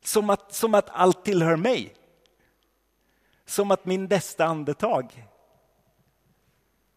[0.05, 1.95] Som att, som att allt tillhör mig.
[3.45, 5.27] Som att min bästa andetag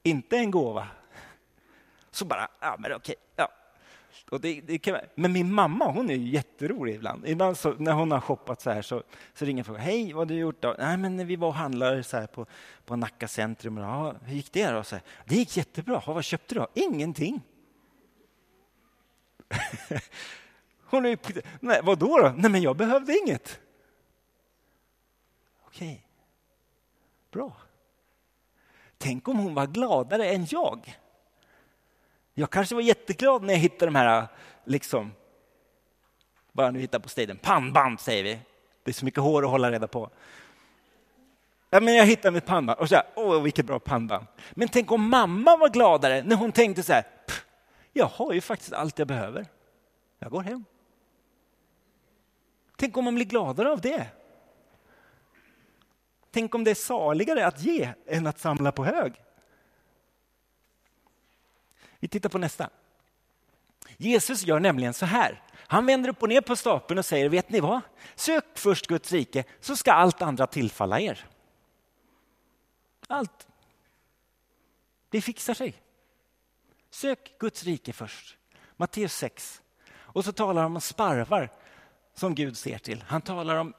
[0.04, 0.88] inte är en gåva.
[2.12, 3.52] Så bara, ja men okej, ja.
[4.32, 7.28] Och det, det kan, men min mamma hon är ju jätterolig ibland.
[7.28, 10.22] Ibland så, när hon har shoppat så här så, så ringer och frågar hej vad
[10.22, 10.76] har du gjort då?
[10.80, 12.46] Nej men vi var och handlade så här på,
[12.86, 13.78] på Nacka centrum.
[13.78, 14.84] Ja, hur gick det då?
[14.84, 16.04] Så här, det gick jättebra.
[16.06, 16.68] vad köpte du då?
[16.74, 17.42] Ingenting.
[20.84, 21.18] Hon är,
[21.60, 22.34] nej, vad då, då?
[22.38, 23.60] Nej, men jag behövde inget.
[25.66, 26.08] Okej,
[27.32, 27.54] bra.
[28.98, 31.00] Tänk om hon var gladare än jag.
[32.40, 34.28] Jag kanske var jätteglad när jag hittade de här,
[34.66, 35.12] liksom,
[36.52, 38.40] vad jag nu hittar på stadion, pannband säger vi.
[38.84, 40.10] Det är så mycket hår att hålla reda på.
[41.70, 44.26] Ja, men jag hittade mitt pannband och så här, åh vilket bra pannband.
[44.52, 47.04] Men tänk om mamma var gladare när hon tänkte så här,
[47.94, 49.46] jag har ju faktiskt allt jag behöver.
[50.20, 50.66] Jag går hem.
[52.76, 54.08] Tänk om man blir gladare av det.
[56.32, 59.14] Tänk om det är saligare att ge än att samla på hög.
[62.00, 62.70] Vi tittar på nästa.
[63.98, 65.44] Jesus gör nämligen så här.
[65.56, 67.82] Han vänder upp och ner på stapeln och säger, vet ni vad?
[68.16, 71.26] Sök först Guds rike så ska allt andra tillfalla er.
[73.08, 73.48] Allt.
[75.10, 75.74] Det fixar sig.
[76.90, 78.38] Sök Guds rike först.
[78.78, 79.62] Matteus 6.
[79.92, 81.50] Och så talar han om sparvar
[82.14, 83.04] som Gud ser till.
[83.08, 83.74] Han talar om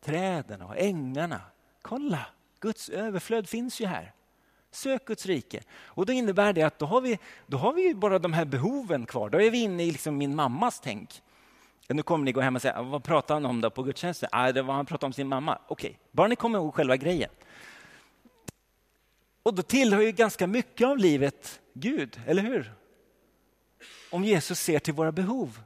[0.00, 1.40] träden och ängarna.
[1.82, 2.26] Kolla,
[2.60, 4.12] Guds överflöd finns ju här.
[4.76, 5.62] Sök Guds rike.
[5.84, 9.06] Och då innebär det att då har vi, då har vi bara de här behoven
[9.06, 9.30] kvar.
[9.30, 11.22] Då är vi inne i liksom min mammas tänk.
[11.88, 14.28] Nu kommer ni gå hem och säga, vad pratar han om då på gudstjänsten?
[14.32, 15.58] Ah, det var han pratade om sin mamma.
[15.68, 16.00] Okej, okay.
[16.10, 17.30] bara ni kommer ihåg själva grejen.
[19.42, 22.72] Och då tillhör ju ganska mycket av livet Gud, eller hur?
[24.10, 25.60] Om Jesus ser till våra behov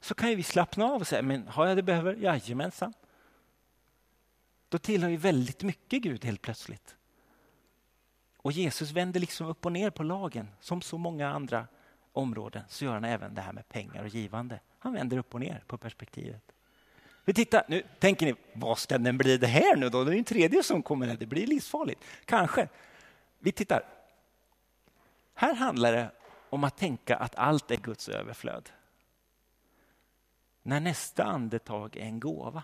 [0.00, 2.14] så kan vi slappna av och säga, men har jag det behöver?
[2.14, 2.92] Jajamensan.
[4.68, 6.96] Då tillhör ju väldigt mycket Gud helt plötsligt.
[8.42, 10.48] Och Jesus vänder liksom upp och ner på lagen.
[10.60, 11.66] Som så många andra
[12.12, 14.60] områden så gör han även det här med pengar och givande.
[14.78, 16.42] Han vänder upp och ner på perspektivet.
[17.24, 20.04] Vi tittar, nu tänker ni, vad ska den bli det här nu då?
[20.04, 22.00] Det är en tredje som kommer här, det blir livsfarligt.
[22.24, 22.68] Kanske.
[23.38, 23.82] Vi tittar.
[25.34, 26.10] Här handlar det
[26.50, 28.70] om att tänka att allt är Guds överflöd
[30.62, 32.62] när nästa andetag är en gåva.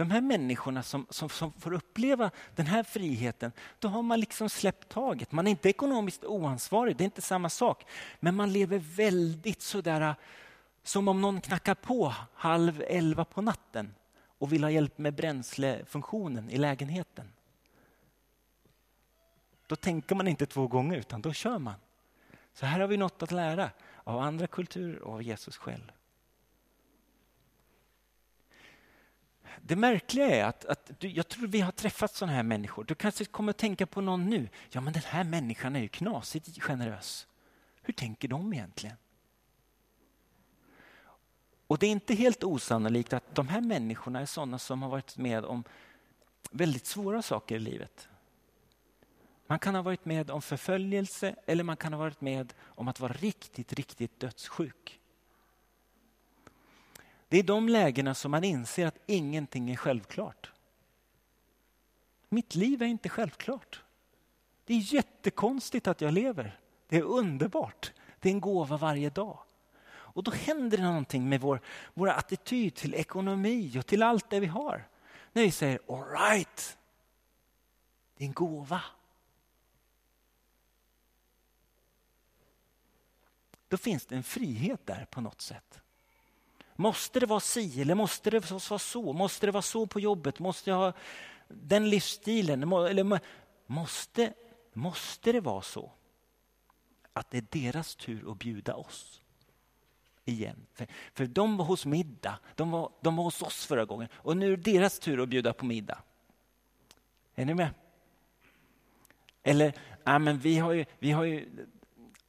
[0.00, 4.48] De här människorna som, som, som, får uppleva den här friheten, då har man liksom
[4.48, 5.32] släppt taget.
[5.32, 7.86] Man är inte ekonomiskt oansvarig, det är inte samma sak.
[8.20, 10.14] Men man lever väldigt sådär äh,
[10.82, 13.94] som om någon knackar på halv elva på natten
[14.38, 17.32] och vill ha hjälp med bränslefunktionen i lägenheten.
[19.66, 21.74] Då tänker man inte två gånger utan då kör man.
[22.52, 23.70] Så här har vi något att lära
[24.04, 25.92] av andra kulturer och av Jesus själv.
[29.62, 32.84] Det märkliga är att, att du, jag tror vi har träffat sådana här människor.
[32.84, 34.48] Du kanske kommer att tänka på någon nu.
[34.70, 37.26] Ja, men den här människan är ju knasigt generös.
[37.82, 38.96] Hur tänker de egentligen?
[41.66, 45.16] Och det är inte helt osannolikt att de här människorna är sådana som har varit
[45.16, 45.64] med om
[46.50, 48.08] väldigt svåra saker i livet.
[49.46, 53.00] Man kan ha varit med om förföljelse eller man kan ha varit med om att
[53.00, 54.99] vara riktigt, riktigt dödssjuk.
[57.30, 60.52] Det är de lägena som man inser att ingenting är självklart.
[62.28, 63.82] Mitt liv är inte självklart.
[64.64, 66.58] Det är jättekonstigt att jag lever.
[66.88, 67.92] Det är underbart.
[68.20, 69.38] Det är en gåva varje dag.
[69.88, 71.60] Och då händer det någonting med vår,
[71.94, 74.88] vår attityd till ekonomi och till allt det vi har.
[75.32, 76.78] När vi säger alright,
[78.16, 78.82] det är en gåva.
[83.68, 85.80] då finns det en frihet där på något sätt.
[86.80, 89.12] Måste det vara si eller måste det vara så?
[89.12, 90.38] Måste det vara så på jobbet?
[90.38, 90.92] Måste jag ha
[91.48, 92.72] den livsstilen?
[92.72, 93.20] Eller
[93.66, 94.32] måste,
[94.72, 95.90] måste det vara så
[97.12, 99.20] att det är deras tur att bjuda oss?
[100.24, 100.66] igen.
[100.74, 104.36] För, för de var hos middag, de var, de var hos oss förra gången och
[104.36, 105.98] nu är det deras tur att bjuda på middag.
[107.34, 107.70] Är ni med?
[109.42, 109.72] Eller,
[110.04, 111.66] ja, men vi har ju, vi har ju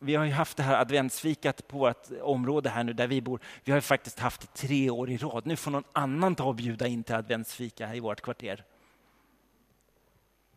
[0.04, 3.40] vi har ju haft det här adventsfikat på vårt område här nu där vi bor.
[3.64, 5.46] Vi har ju faktiskt haft det tre år i rad.
[5.46, 8.66] Nu får någon annan ta och bjuda in till adventsfika här i vårt kvarter.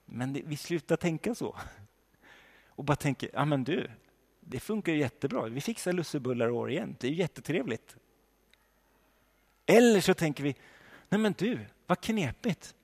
[0.05, 1.57] Men det, vi slutar tänka så.
[2.69, 3.91] Och bara tänker, ja men du,
[4.41, 5.45] det funkar ju jättebra.
[5.45, 6.97] Vi fixar lussebullar år igen.
[7.01, 7.97] Det är ju jättetrevligt.
[9.67, 10.57] Eller så tänker vi,
[11.09, 12.75] nej men du, vad knepigt.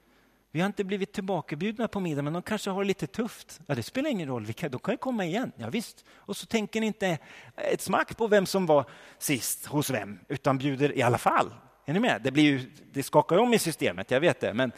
[0.52, 3.60] Vi har inte blivit tillbakabjudna på middag, men de kanske har det lite tufft.
[3.66, 5.52] Ja, det spelar ingen roll, kan, de kan ju komma igen.
[5.56, 6.04] Ja, visst.
[6.14, 7.18] Och så tänker ni inte
[7.56, 8.84] ett smack på vem som var
[9.18, 11.54] sist hos vem, utan bjuder i alla fall.
[11.84, 12.22] Är ni med?
[12.22, 14.72] Det, blir ju, det skakar om i systemet, jag vet det, men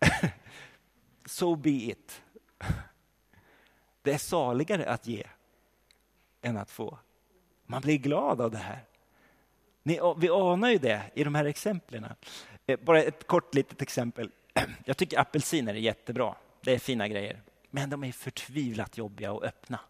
[1.26, 2.22] so be it.
[4.02, 5.24] Det är saligare att ge
[6.42, 6.98] än att få.
[7.66, 8.84] Man blir glad av det här.
[9.82, 12.06] Ni, vi anar ju det i de här exemplen.
[12.66, 14.30] Eh, bara ett kort litet exempel.
[14.84, 16.34] Jag tycker apelsiner är jättebra.
[16.60, 17.40] Det är fina grejer.
[17.70, 19.80] Men de är förtvivlat jobbiga att öppna.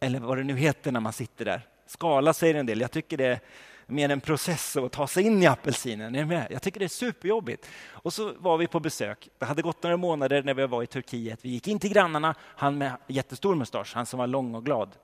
[0.00, 1.66] Eller vad det nu heter när man sitter där.
[1.86, 2.80] Skala säger en del.
[2.80, 3.40] Jag tycker det är
[3.86, 6.14] mer en process att ta sig in i apelsinen.
[6.14, 6.46] Är med?
[6.50, 7.68] Jag tycker det är superjobbigt.
[7.88, 9.28] Och så var vi på besök.
[9.38, 11.44] Det hade gått några månader när vi var i Turkiet.
[11.44, 12.34] Vi gick in till grannarna.
[12.40, 14.96] Han med jättestor mustasch, han som var lång och glad.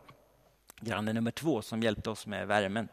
[0.81, 2.89] Granne nummer två som hjälpte oss med värmen.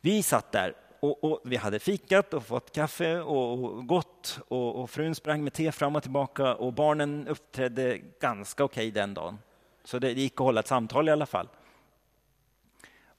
[0.00, 4.82] Vi satt där och, och, vi hade fikat och fått kaffe och, och gått och,
[4.82, 9.14] och, frun sprang med te fram och tillbaka och barnen uppträdde ganska okej okay den
[9.14, 9.38] dagen.
[9.84, 11.48] Så det gick att hålla ett samtal i alla fall.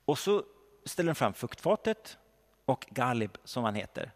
[0.06, 0.44] Och så
[0.86, 2.18] ställer de fram fuktfatet
[2.66, 4.12] och Galib, som han heter,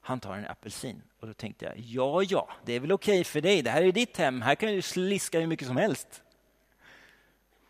[0.00, 1.02] han tar en apelsin.
[1.20, 3.62] Och då tänkte jag, ja, ja, det är väl okej okay för dig.
[3.62, 4.42] Det här är ditt hem.
[4.42, 6.22] Här kan du sliska hur mycket som helst.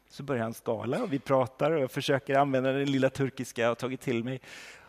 [0.08, 3.68] Så börjar han skala och vi pratar och jag försöker använda den lilla turkiska jag
[3.68, 4.40] har tagit till mig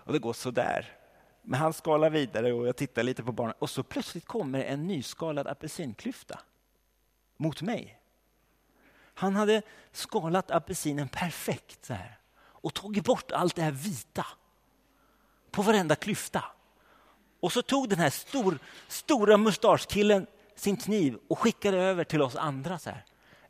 [0.08, 0.94] och det går sådär.
[1.42, 4.88] Men han skalar vidare och jag tittar lite på barnen och så plötsligt kommer en
[4.88, 6.40] nyskalad apelsinklyfta
[7.38, 8.00] mot mig.
[9.14, 14.26] Han hade skalat apelsinen perfekt så här, och tagit bort allt det här vita
[15.52, 16.44] på varenda klyfta.
[17.40, 22.36] Och så tog den här stor, stora mustaschkillen sin kniv och skickade över till oss
[22.36, 22.80] andra.
[22.80, 23.06] så här.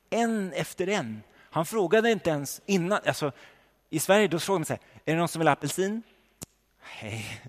[0.10, 1.24] En efter en.
[1.36, 3.00] Han frågade inte ens innan.
[3.06, 3.32] Alltså,
[3.90, 6.04] I Sverige då frågar man så här, är det någon som vill ha apelsin?
[7.02, 7.42] Nej.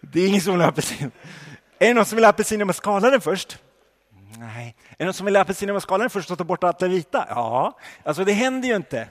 [0.00, 1.10] Det är ingen som vill ha apelsin.
[1.78, 3.58] Är det någon som vill ha apelsin om man skalar den först?
[4.38, 4.76] Nej.
[4.90, 6.64] Är det någon som vill ha apelsin om man skalar den först och tar bort
[6.64, 7.26] allt det vita?
[7.28, 9.08] Ja, alltså det händer ju inte.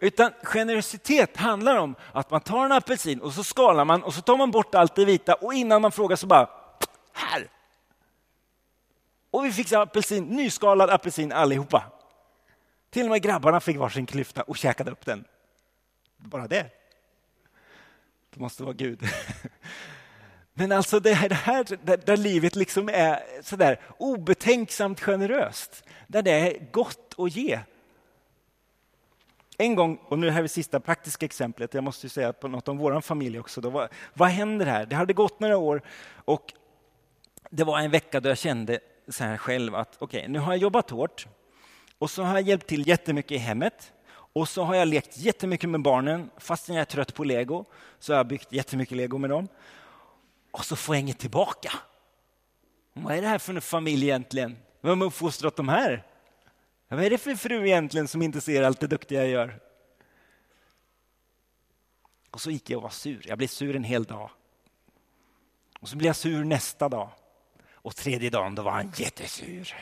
[0.00, 4.20] Utan generositet handlar om att man tar en apelsin och så skalar man och så
[4.20, 6.48] tar man bort allt det vita och innan man frågar så bara
[7.12, 7.48] här.
[9.30, 11.84] Och vi fick apelsin, nyskalad apelsin allihopa.
[12.90, 15.24] Till och med grabbarna fick varsin klyfta och käkade upp den.
[16.16, 16.70] Bara det.
[18.30, 19.02] Det måste vara Gud.
[20.54, 25.84] Men alltså det här, det här där, där, livet liksom är sådär obetänksamt generöst.
[26.06, 27.60] Där det är gott att ge.
[29.58, 32.78] En gång, och nu är det sista praktiska exemplet, jag måste säga på något om
[32.78, 33.60] vår familj också.
[33.60, 34.86] Då, vad, vad händer här?
[34.86, 35.82] Det hade gått några år
[36.24, 36.52] och
[37.50, 40.52] det var en vecka då jag kände så här själv att okej, okay, nu har
[40.52, 41.26] jag jobbat hårt
[41.98, 43.92] och så har jag hjälpt till jättemycket i hemmet.
[44.36, 46.30] Och så har jag lekt jättemycket med barnen.
[46.36, 47.64] Fastän jag är trött på lego
[47.98, 49.48] så har jag byggt jättemycket lego med dem.
[50.50, 51.72] Och så får jag inget tillbaka.
[52.92, 54.56] Vad är det här för en familj egentligen?
[54.80, 56.06] Vem har uppfostrat de här?
[56.88, 59.60] Vad är det för fru egentligen som inte ser allt det duktiga jag gör?
[62.30, 63.22] Och så gick jag och var sur.
[63.28, 64.30] Jag blev sur en hel dag.
[65.80, 67.10] Och så blev jag sur nästa dag.
[67.72, 69.74] Och tredje dagen då var han jättesur.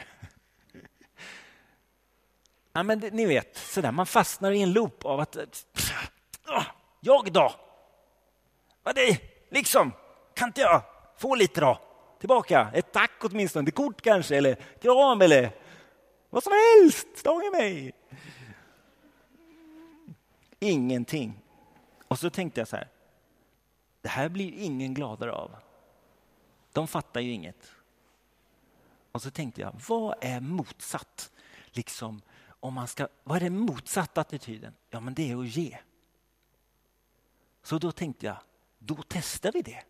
[2.77, 5.37] Ja, men det, ni vet, sådär, man fastnar i en loop av att...
[5.37, 6.67] Äh,
[7.01, 7.53] jag då?
[8.83, 9.21] Vad det?
[9.51, 9.93] Liksom,
[10.35, 10.83] kan inte jag
[11.19, 11.79] få lite då?
[12.19, 15.51] Tillbaka, ett tack åtminstone, ett kort kanske, eller kram eller
[16.31, 17.07] vad som helst.
[17.15, 17.93] Stånga mig.
[20.59, 21.41] Ingenting.
[22.09, 22.89] Och så tänkte jag så här,
[24.01, 25.57] det här blir ingen gladare av.
[26.73, 27.73] De fattar ju inget.
[29.13, 31.31] Och så tänkte jag, vad är motsatt?
[31.67, 32.23] Liksom
[32.65, 34.75] om man ska, vad är den motsatta attityden?
[34.91, 35.79] Ja, men det är att ge.
[37.63, 38.37] Så då tänkte jag,
[38.79, 39.83] då testar vi det.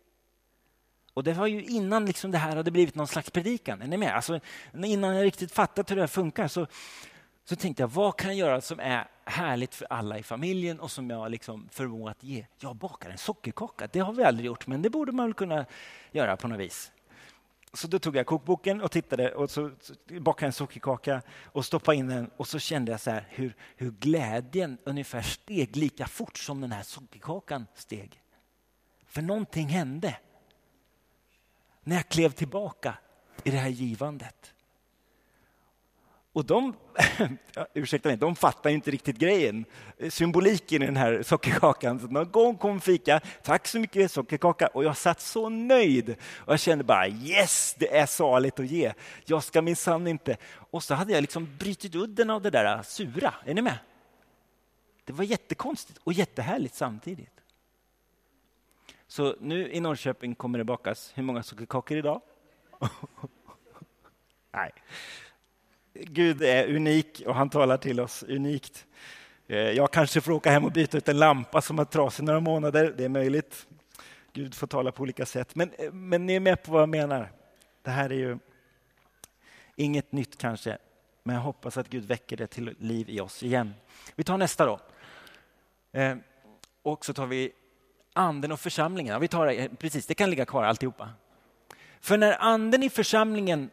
[1.13, 3.81] Och det var ju innan liksom det här hade blivit någon slags predikan.
[3.81, 4.15] Är ni med?
[4.15, 4.39] Alltså,
[4.73, 6.67] innan jag riktigt fattat hur det här funkar så,
[7.45, 10.91] så tänkte jag, vad kan jag göra som är härligt för alla i familjen och
[10.91, 12.45] som jag liksom förmår att ge?
[12.59, 13.87] Jag bakar en sockerkaka.
[13.91, 15.65] Det har vi aldrig gjort, men det borde man väl kunna
[16.11, 16.91] göra på något vis.
[17.75, 19.71] Så då tog jag kokboken och tittade och så
[20.19, 23.91] bakade en sockerkaka och stoppade in den och så kände jag så här hur, hur
[23.91, 28.21] glädjen ungefär steg lika fort som den här sockerkakan steg.
[29.05, 30.17] För någonting hände
[31.83, 32.97] när jag klev tillbaka
[33.43, 34.54] i det här givandet.
[36.35, 36.73] Och de,
[37.73, 39.65] ursäkta mig, de fattar inte riktigt grejen,
[40.09, 41.99] symboliken i den här sockerkakan.
[41.99, 46.15] Så någon gång kom fika, tack så mycket sockerkaka och jag satt så nöjd.
[46.37, 48.93] Och jag kände bara yes, det är saligt att ge.
[49.25, 50.37] Jag ska minsann inte.
[50.71, 53.33] Och så hade jag liksom brutit udden av det där sura.
[53.45, 53.77] Är ni med?
[55.05, 57.41] Det var jättekonstigt och jättehärligt samtidigt.
[59.07, 62.21] Så nu i Norrköping kommer det bakas hur många sockerkakor idag?
[64.51, 64.71] Nej.
[65.99, 68.85] Gud är unik och han talar till oss unikt.
[69.47, 72.39] Eh, jag kanske får åka hem och byta ut en lampa som har trasig några
[72.39, 72.93] månader.
[72.97, 73.67] Det är möjligt.
[74.33, 75.55] Gud får tala på olika sätt.
[75.55, 77.31] Men, eh, men ni är med på vad jag menar.
[77.81, 78.37] Det här är ju
[79.75, 80.77] inget nytt kanske,
[81.23, 83.73] men jag hoppas att Gud väcker det till liv i oss igen.
[84.15, 84.79] Vi tar nästa då.
[85.91, 86.17] Eh,
[86.81, 87.51] och så tar vi
[88.13, 89.21] anden och församlingen.
[89.21, 91.09] vi tar precis, det kan ligga kvar alltihopa.
[92.01, 93.69] För när anden i församlingen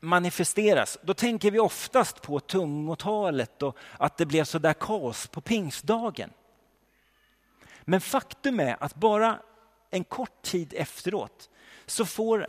[0.00, 5.40] manifesteras, då tänker vi oftast på tungotalet och att det blev så där kaos på
[5.40, 6.30] pingstdagen.
[7.84, 9.38] Men faktum är att bara
[9.90, 11.50] en kort tid efteråt
[11.86, 12.46] så får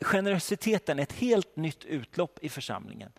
[0.00, 3.12] generositeten ett helt nytt utlopp i församlingen.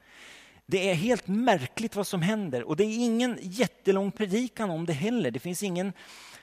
[0.65, 4.93] Det är helt märkligt vad som händer och det är ingen jättelång predikan om det
[4.93, 5.31] heller.
[5.31, 5.93] Det finns ingen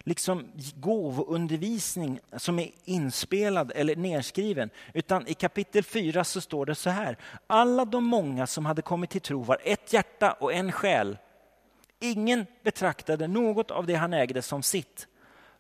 [0.05, 4.71] liksom gåvoundervisning som är inspelad eller nedskriven.
[4.95, 7.17] Utan i kapitel 4 så står det så här.
[7.47, 11.19] Alla de många som hade kommit till tro var ett hjärta och en själ.
[12.01, 15.07] Ingen betraktade något av det han ägde som sitt.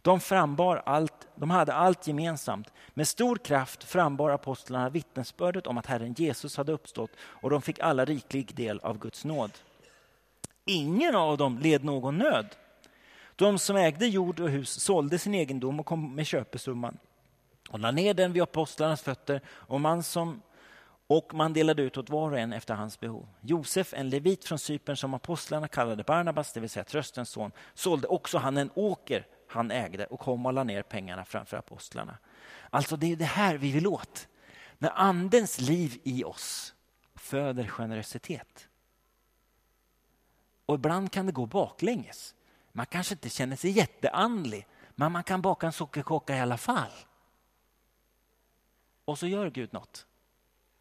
[0.02, 2.72] De frambar allt, de hade allt gemensamt.
[2.94, 7.80] Med stor kraft frambar apostlarna vittnesbördet om att Herren Jesus hade uppstått och de fick
[7.80, 9.50] alla riklig del av Guds nåd.
[10.64, 12.46] Ingen av dem led någon nöd.
[13.36, 16.98] De som ägde jord och hus sålde sin egendom och kom med köpesumman
[17.70, 20.42] och lade ner den vid apostlarnas fötter och man, som,
[21.06, 23.28] och man delade ut åt var och en efter hans behov.
[23.40, 28.08] Josef, en levit från Cypern som apostlarna kallade Barnabas, det vill säga tröstens son, sålde
[28.08, 32.18] också han en åker han ägde och kom och lade ner pengarna framför apostlarna.
[32.70, 34.28] Alltså det är det här vi vill åt.
[34.78, 36.74] När andens liv i oss
[37.14, 38.68] föder generositet.
[40.66, 42.34] Och ibland kan det gå baklänges.
[42.72, 46.92] Man kanske inte känner sig jätteandlig, men man kan baka en sockerkaka i alla fall.
[49.04, 50.06] Och så gör Gud något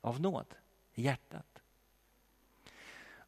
[0.01, 0.55] av nåd
[0.93, 1.45] i hjärtat.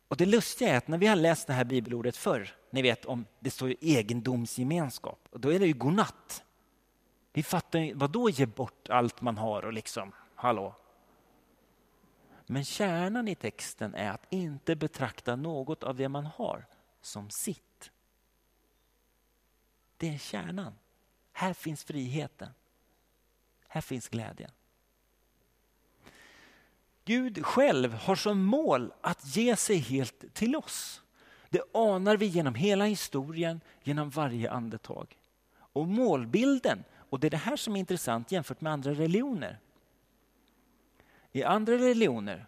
[0.07, 3.05] Och Det lustiga är att när vi har läst det här bibelordet förr, ni vet
[3.05, 6.43] om det står ju egendomsgemenskap, och då är det ju godnatt.
[7.33, 10.75] Vi fattar ju, vadå ge bort allt man har och liksom, hallå?
[12.45, 16.65] Men kärnan i texten är att inte betrakta något av det man har
[17.01, 17.72] som sitt.
[19.97, 20.73] Det är kärnan.
[21.31, 22.49] Här finns friheten.
[23.67, 24.51] Här finns glädjen.
[27.05, 31.01] Gud själv har som mål att ge sig helt till oss.
[31.49, 35.17] Det anar vi genom hela historien, genom varje andetag.
[35.55, 39.59] Och målbilden, och det är det här som är intressant jämfört med andra religioner.
[41.31, 42.45] I andra religioner,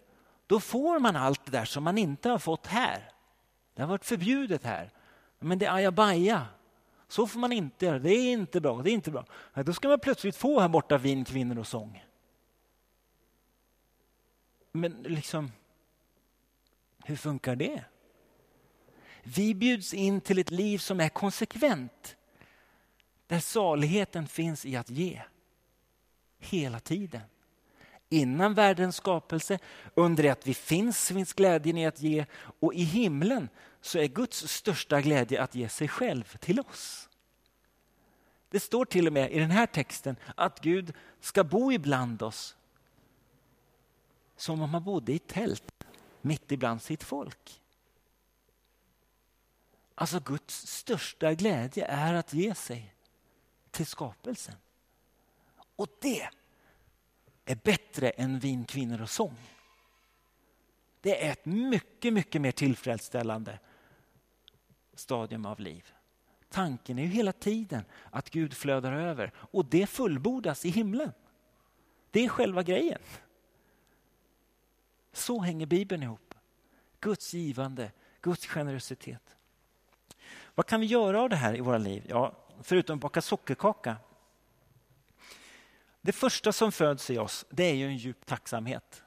[0.47, 3.11] då får man allt det där som man inte har fått här.
[3.73, 4.91] Det har varit förbjudet här.
[5.39, 6.47] Men det är ajabaja.
[7.07, 9.25] Så får man inte göra, det är inte bra, det är inte bra.
[9.65, 12.03] Då ska man plötsligt få här borta vin, kvinnor och sång.
[14.71, 15.51] Men liksom,
[17.03, 17.83] hur funkar det?
[19.23, 22.15] Vi bjuds in till ett liv som är konsekvent.
[23.27, 25.21] Där saligheten finns i att ge.
[26.39, 27.21] Hela tiden.
[28.09, 29.59] Innan världens skapelse,
[29.93, 32.25] under det att vi finns, finns glädjen i att ge.
[32.59, 33.49] Och i himlen
[33.85, 37.09] så är Guds största glädje att ge sig själv till oss.
[38.49, 42.55] Det står till och med i den här texten att Gud ska bo ibland oss
[44.35, 45.85] som om han bodde i tält
[46.21, 47.61] mitt ibland sitt folk.
[49.95, 52.93] Alltså Guds största glädje är att ge sig
[53.71, 54.55] till skapelsen.
[55.75, 56.29] Och det
[57.45, 59.37] är bättre än vin, kvinnor och sång.
[61.01, 63.59] Det är ett mycket, mycket mer tillfredsställande
[64.95, 65.93] stadium av liv.
[66.49, 71.11] Tanken är ju hela tiden att Gud flödar över och det fullbordas i himlen.
[72.11, 73.01] Det är själva grejen.
[75.13, 76.33] Så hänger Bibeln ihop.
[76.99, 77.91] Guds givande,
[78.21, 79.35] Guds generositet.
[80.55, 82.05] Vad kan vi göra av det här i våra liv?
[82.09, 83.97] Ja, förutom att baka sockerkaka.
[86.01, 89.03] Det första som föds i oss, det är ju en djup tacksamhet.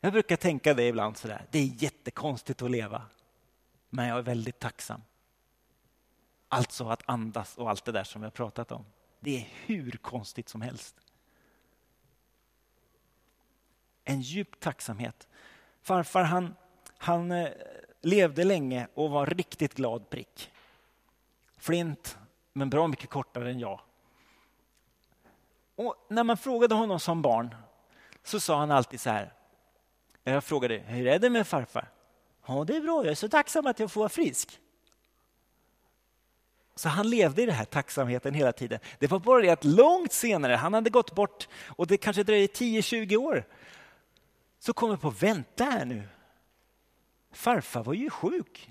[0.00, 3.02] Jag brukar tänka det ibland sådär, det är jättekonstigt att leva.
[3.90, 5.02] Men jag är väldigt tacksam.
[6.48, 8.84] Alltså att andas och allt det där som vi har pratat om.
[9.20, 10.96] Det är hur konstigt som helst.
[14.04, 15.28] En djup tacksamhet.
[15.82, 16.54] Farfar han,
[16.98, 17.48] han eh,
[18.00, 20.52] levde länge och var riktigt glad prick.
[21.58, 22.18] Flint,
[22.52, 23.80] men bra mycket kortare än jag.
[25.76, 27.54] Och när man frågade honom som barn
[28.22, 29.32] så sa han alltid så här.
[30.24, 31.88] Jag frågade, hur är det med farfar?
[32.46, 34.60] Ja, det är bra, jag är så tacksam att jag får vara frisk.
[36.74, 38.78] Så han levde i den här tacksamheten hela tiden.
[38.98, 42.52] Det var bara det att långt senare, han hade gått bort och det kanske dröjde
[42.52, 43.44] 10-20 år,
[44.58, 46.08] så kom jag på, vänta här nu.
[47.32, 48.70] Farfar var ju sjuk.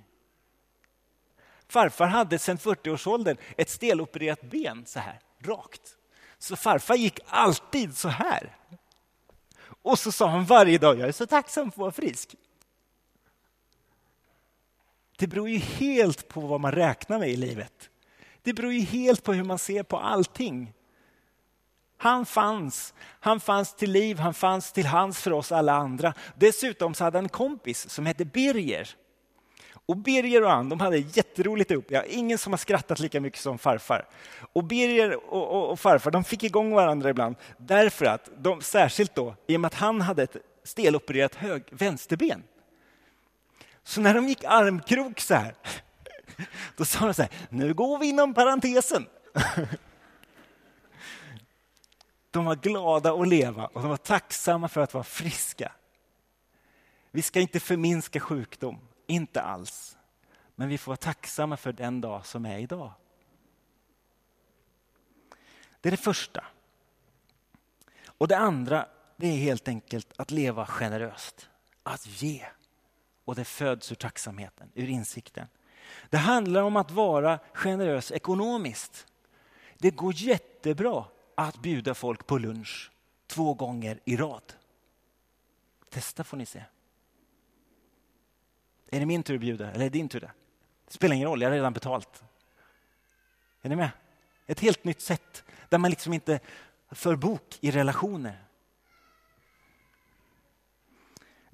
[1.68, 5.98] Farfar hade sedan 40-årsåldern ett stelopererat ben så här, rakt.
[6.38, 8.56] Så farfar gick alltid så här.
[9.82, 12.36] Och så sa han varje dag, jag är så tacksam för att vara frisk.
[15.18, 17.90] Det beror ju helt på vad man räknar med i livet.
[18.42, 20.74] Det beror ju helt på hur man ser på allting.
[21.98, 22.94] Han fanns.
[23.20, 26.14] Han fanns till liv, han fanns till hands för oss alla andra.
[26.36, 28.90] Dessutom så hade han en kompis som hette Birger.
[29.88, 31.86] Och Birger och han de hade jätteroligt ihop.
[31.90, 34.08] Jag har ingen som har skrattat lika mycket som farfar.
[34.54, 39.16] Och Birger och, och, och farfar de fick igång varandra ibland därför att de, särskilt
[39.16, 42.44] då, i och med att han hade ett stelopererat hög, vänsterben.
[43.88, 45.56] Så när de gick armkrok så här,
[46.76, 49.08] då sa de så här, nu går vi inom parentesen.
[52.32, 55.72] De var glada att leva och de var tacksamma för att vara friska.
[57.12, 59.98] Vi ska inte förminska sjukdom, inte alls.
[60.56, 62.92] Men vi får vara tacksamma för den dag som är idag.
[65.82, 66.46] Det är det första.
[68.06, 71.50] Och det andra det är helt enkelt att leva generöst,
[71.84, 72.46] att ge.
[73.26, 75.48] Och det föds ur tacksamheten, ur insikten.
[76.10, 79.08] Det handlar om att vara generös ekonomiskt.
[79.78, 81.06] Det går jättebra
[81.36, 82.92] att bjuda folk på lunch
[83.28, 84.54] två gånger i rad.
[85.90, 86.64] Testa får ni se.
[88.90, 90.20] Är det min tur att bjuda eller är det din tur?
[90.20, 92.24] Det spelar ingen roll, jag har redan betalt.
[93.62, 93.90] Är ni med?
[94.46, 96.40] Ett helt nytt sätt där man liksom inte
[96.92, 98.45] för bok i relationer.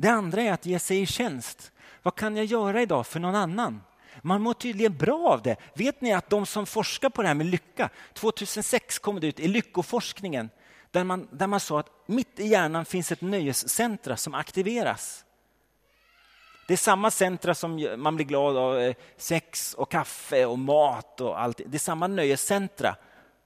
[0.01, 1.71] Det andra är att ge sig i tjänst.
[2.03, 3.81] Vad kan jag göra idag för någon annan?
[4.21, 5.55] Man mår tydligen bra av det.
[5.75, 9.39] Vet ni att de som forskar på det här med lycka, 2006 kom det ut
[9.39, 10.49] i lyckoforskningen,
[10.91, 15.25] där man, där man sa att mitt i hjärnan finns ett nöjescentra som aktiveras.
[16.67, 21.21] Det är samma centra som man blir glad av, eh, sex och kaffe och mat
[21.21, 21.61] och allt.
[21.65, 22.95] Det är samma nöjescentra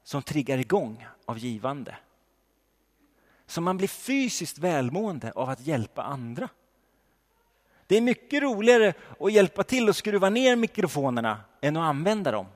[0.03, 1.95] som triggar igång av givande.
[3.47, 6.49] Så man blir fysiskt välmående av att hjälpa andra.
[7.87, 12.47] Det är mycket roligare att hjälpa till att skruva ner mikrofonerna än att använda dem.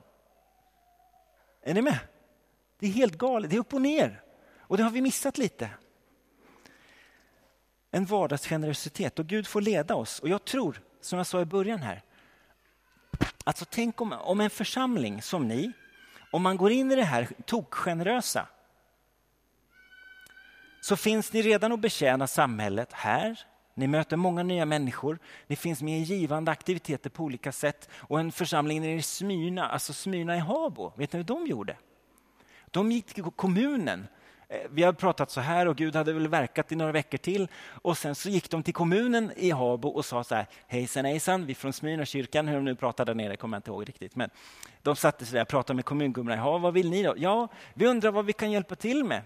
[1.61, 1.99] Är ni med?
[2.79, 4.21] Det är helt galet, det är upp och ner.
[4.59, 5.69] Och det har vi missat lite.
[7.91, 10.19] En vardagsgenerositet och Gud får leda oss.
[10.19, 12.03] Och jag tror, som jag sa i början här,
[13.43, 15.71] alltså tänk om, om en församling som ni,
[16.31, 18.47] om man går in i det här tokgenerösa,
[20.81, 23.39] så finns ni redan att betjäna samhället här,
[23.79, 25.19] ni möter många nya människor.
[25.47, 27.89] Ni finns med i givande aktiviteter på olika sätt.
[27.93, 31.75] Och en församling nere i Smyrna, alltså Smyrna i Habo, vet ni hur de gjorde?
[32.71, 34.07] De gick till kommunen.
[34.49, 37.47] Eh, vi har pratat så här och Gud hade väl verkat i några veckor till.
[37.81, 41.45] Och sen så gick de till kommunen i Habo och sa så här, hejsan hejsan,
[41.45, 44.15] vi från Smyrna kyrkan, hur de nu pratade där nere kommer jag inte ihåg riktigt.
[44.15, 44.29] Men
[44.81, 47.13] de satte sig där och pratade med kommungubbarna i Habo, vad vill ni då?
[47.17, 49.21] Ja, vi undrar vad vi kan hjälpa till med.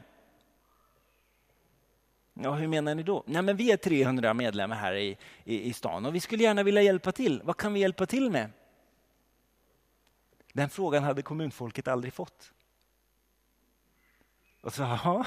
[2.34, 3.24] Ja, hur menar ni då?
[3.26, 6.64] Nej, men vi är 300 medlemmar här i, i, i stan och vi skulle gärna
[6.64, 7.42] vilja hjälpa till.
[7.44, 8.50] Vad kan vi hjälpa till med?
[10.54, 12.52] Den frågan hade kommunfolket aldrig fått.
[14.62, 15.26] Och så, aha,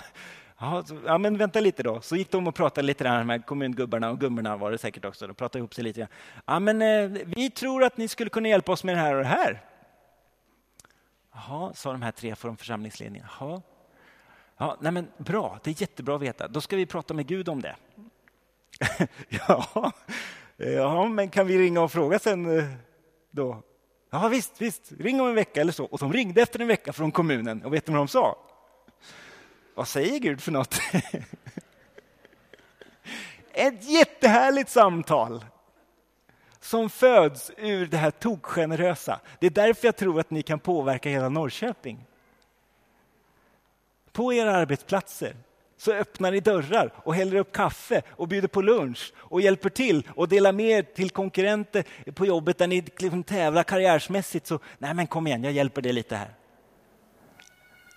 [0.58, 2.00] ja, så, ja, men vänta lite då.
[2.00, 5.26] Så gick de och pratade lite med kommungubbarna och gummorna var det säkert också.
[5.26, 6.08] De pratade ihop sig lite.
[6.46, 9.22] Ja, men eh, vi tror att ni skulle kunna hjälpa oss med det här och
[9.22, 9.62] det här.
[11.34, 13.28] Jaha, sa de här tre från församlingsledningen.
[13.40, 13.62] Jaha,
[14.58, 16.48] Ja, nej men bra, det är jättebra att veta.
[16.48, 17.76] Då ska vi prata med Gud om det.
[19.28, 19.92] ja,
[20.56, 22.64] ja, men kan vi ringa och fråga sen eh,
[23.30, 23.62] då?
[24.10, 25.84] Ja, visst, visst, ring om en vecka eller så.
[25.84, 28.38] Och de ringde efter en vecka från kommunen och vet ni vad de sa?
[29.74, 30.80] Vad säger Gud för något?
[33.52, 35.44] Ett jättehärligt samtal
[36.60, 39.20] som föds ur det här tokgenerösa.
[39.40, 42.06] Det är därför jag tror att ni kan påverka hela Norrköping.
[44.16, 45.36] På era arbetsplatser
[45.76, 50.08] så öppnar ni dörrar och häller upp kaffe och bjuder på lunch och hjälper till
[50.14, 54.46] och delar med er till konkurrenter på jobbet där ni liksom tävlar karriärsmässigt.
[54.46, 56.34] Så nej men kom igen, jag hjälper dig lite här.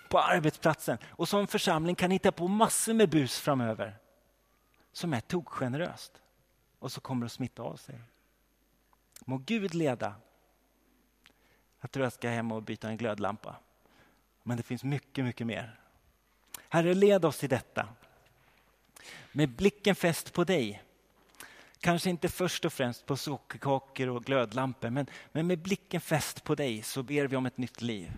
[0.08, 0.98] På arbetsplatsen.
[1.04, 3.96] Och som församling kan ni hitta på massor med bus framöver
[4.92, 6.12] som är tokgeneröst
[6.78, 8.00] och så kommer det att smitta av sig.
[9.24, 10.14] Må Gud leda.
[11.80, 13.56] Jag tror jag ska hem och byta en glödlampa.
[14.42, 15.79] Men det finns mycket, mycket mer.
[16.72, 17.88] Herre, led oss i detta.
[19.32, 20.82] Med blicken fäst på dig.
[21.80, 26.54] Kanske inte först och främst på sockerkakor och glödlampor, men, men med blicken fäst på
[26.54, 28.12] dig så ber vi om ett nytt liv.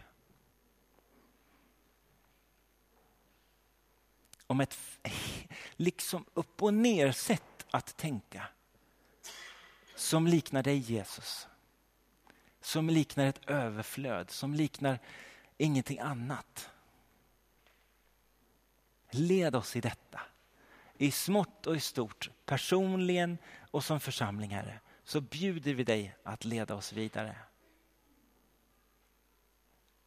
[4.47, 4.79] Om ett
[5.77, 8.49] liksom upp och ner sätt att tänka
[9.95, 11.49] som liknar dig Jesus.
[12.61, 14.99] Som liknar ett överflöd, som liknar
[15.59, 16.72] ingenting annat.
[19.15, 20.21] Led oss i detta.
[20.97, 23.39] I smått och i stort, personligen
[23.71, 27.37] och som församling, Herre, så bjuder vi dig att leda oss vidare.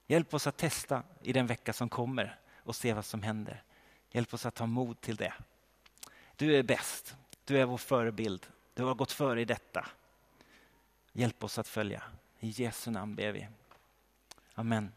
[0.07, 3.63] Hjälp oss att testa i den vecka som kommer och se vad som händer.
[4.11, 5.33] Hjälp oss att ta mod till det.
[6.35, 7.15] Du är bäst.
[7.45, 8.47] Du är vår förebild.
[8.73, 9.87] Du har gått före i detta.
[11.13, 12.03] Hjälp oss att följa.
[12.39, 13.47] I Jesu namn ber vi.
[14.53, 14.91] Amen.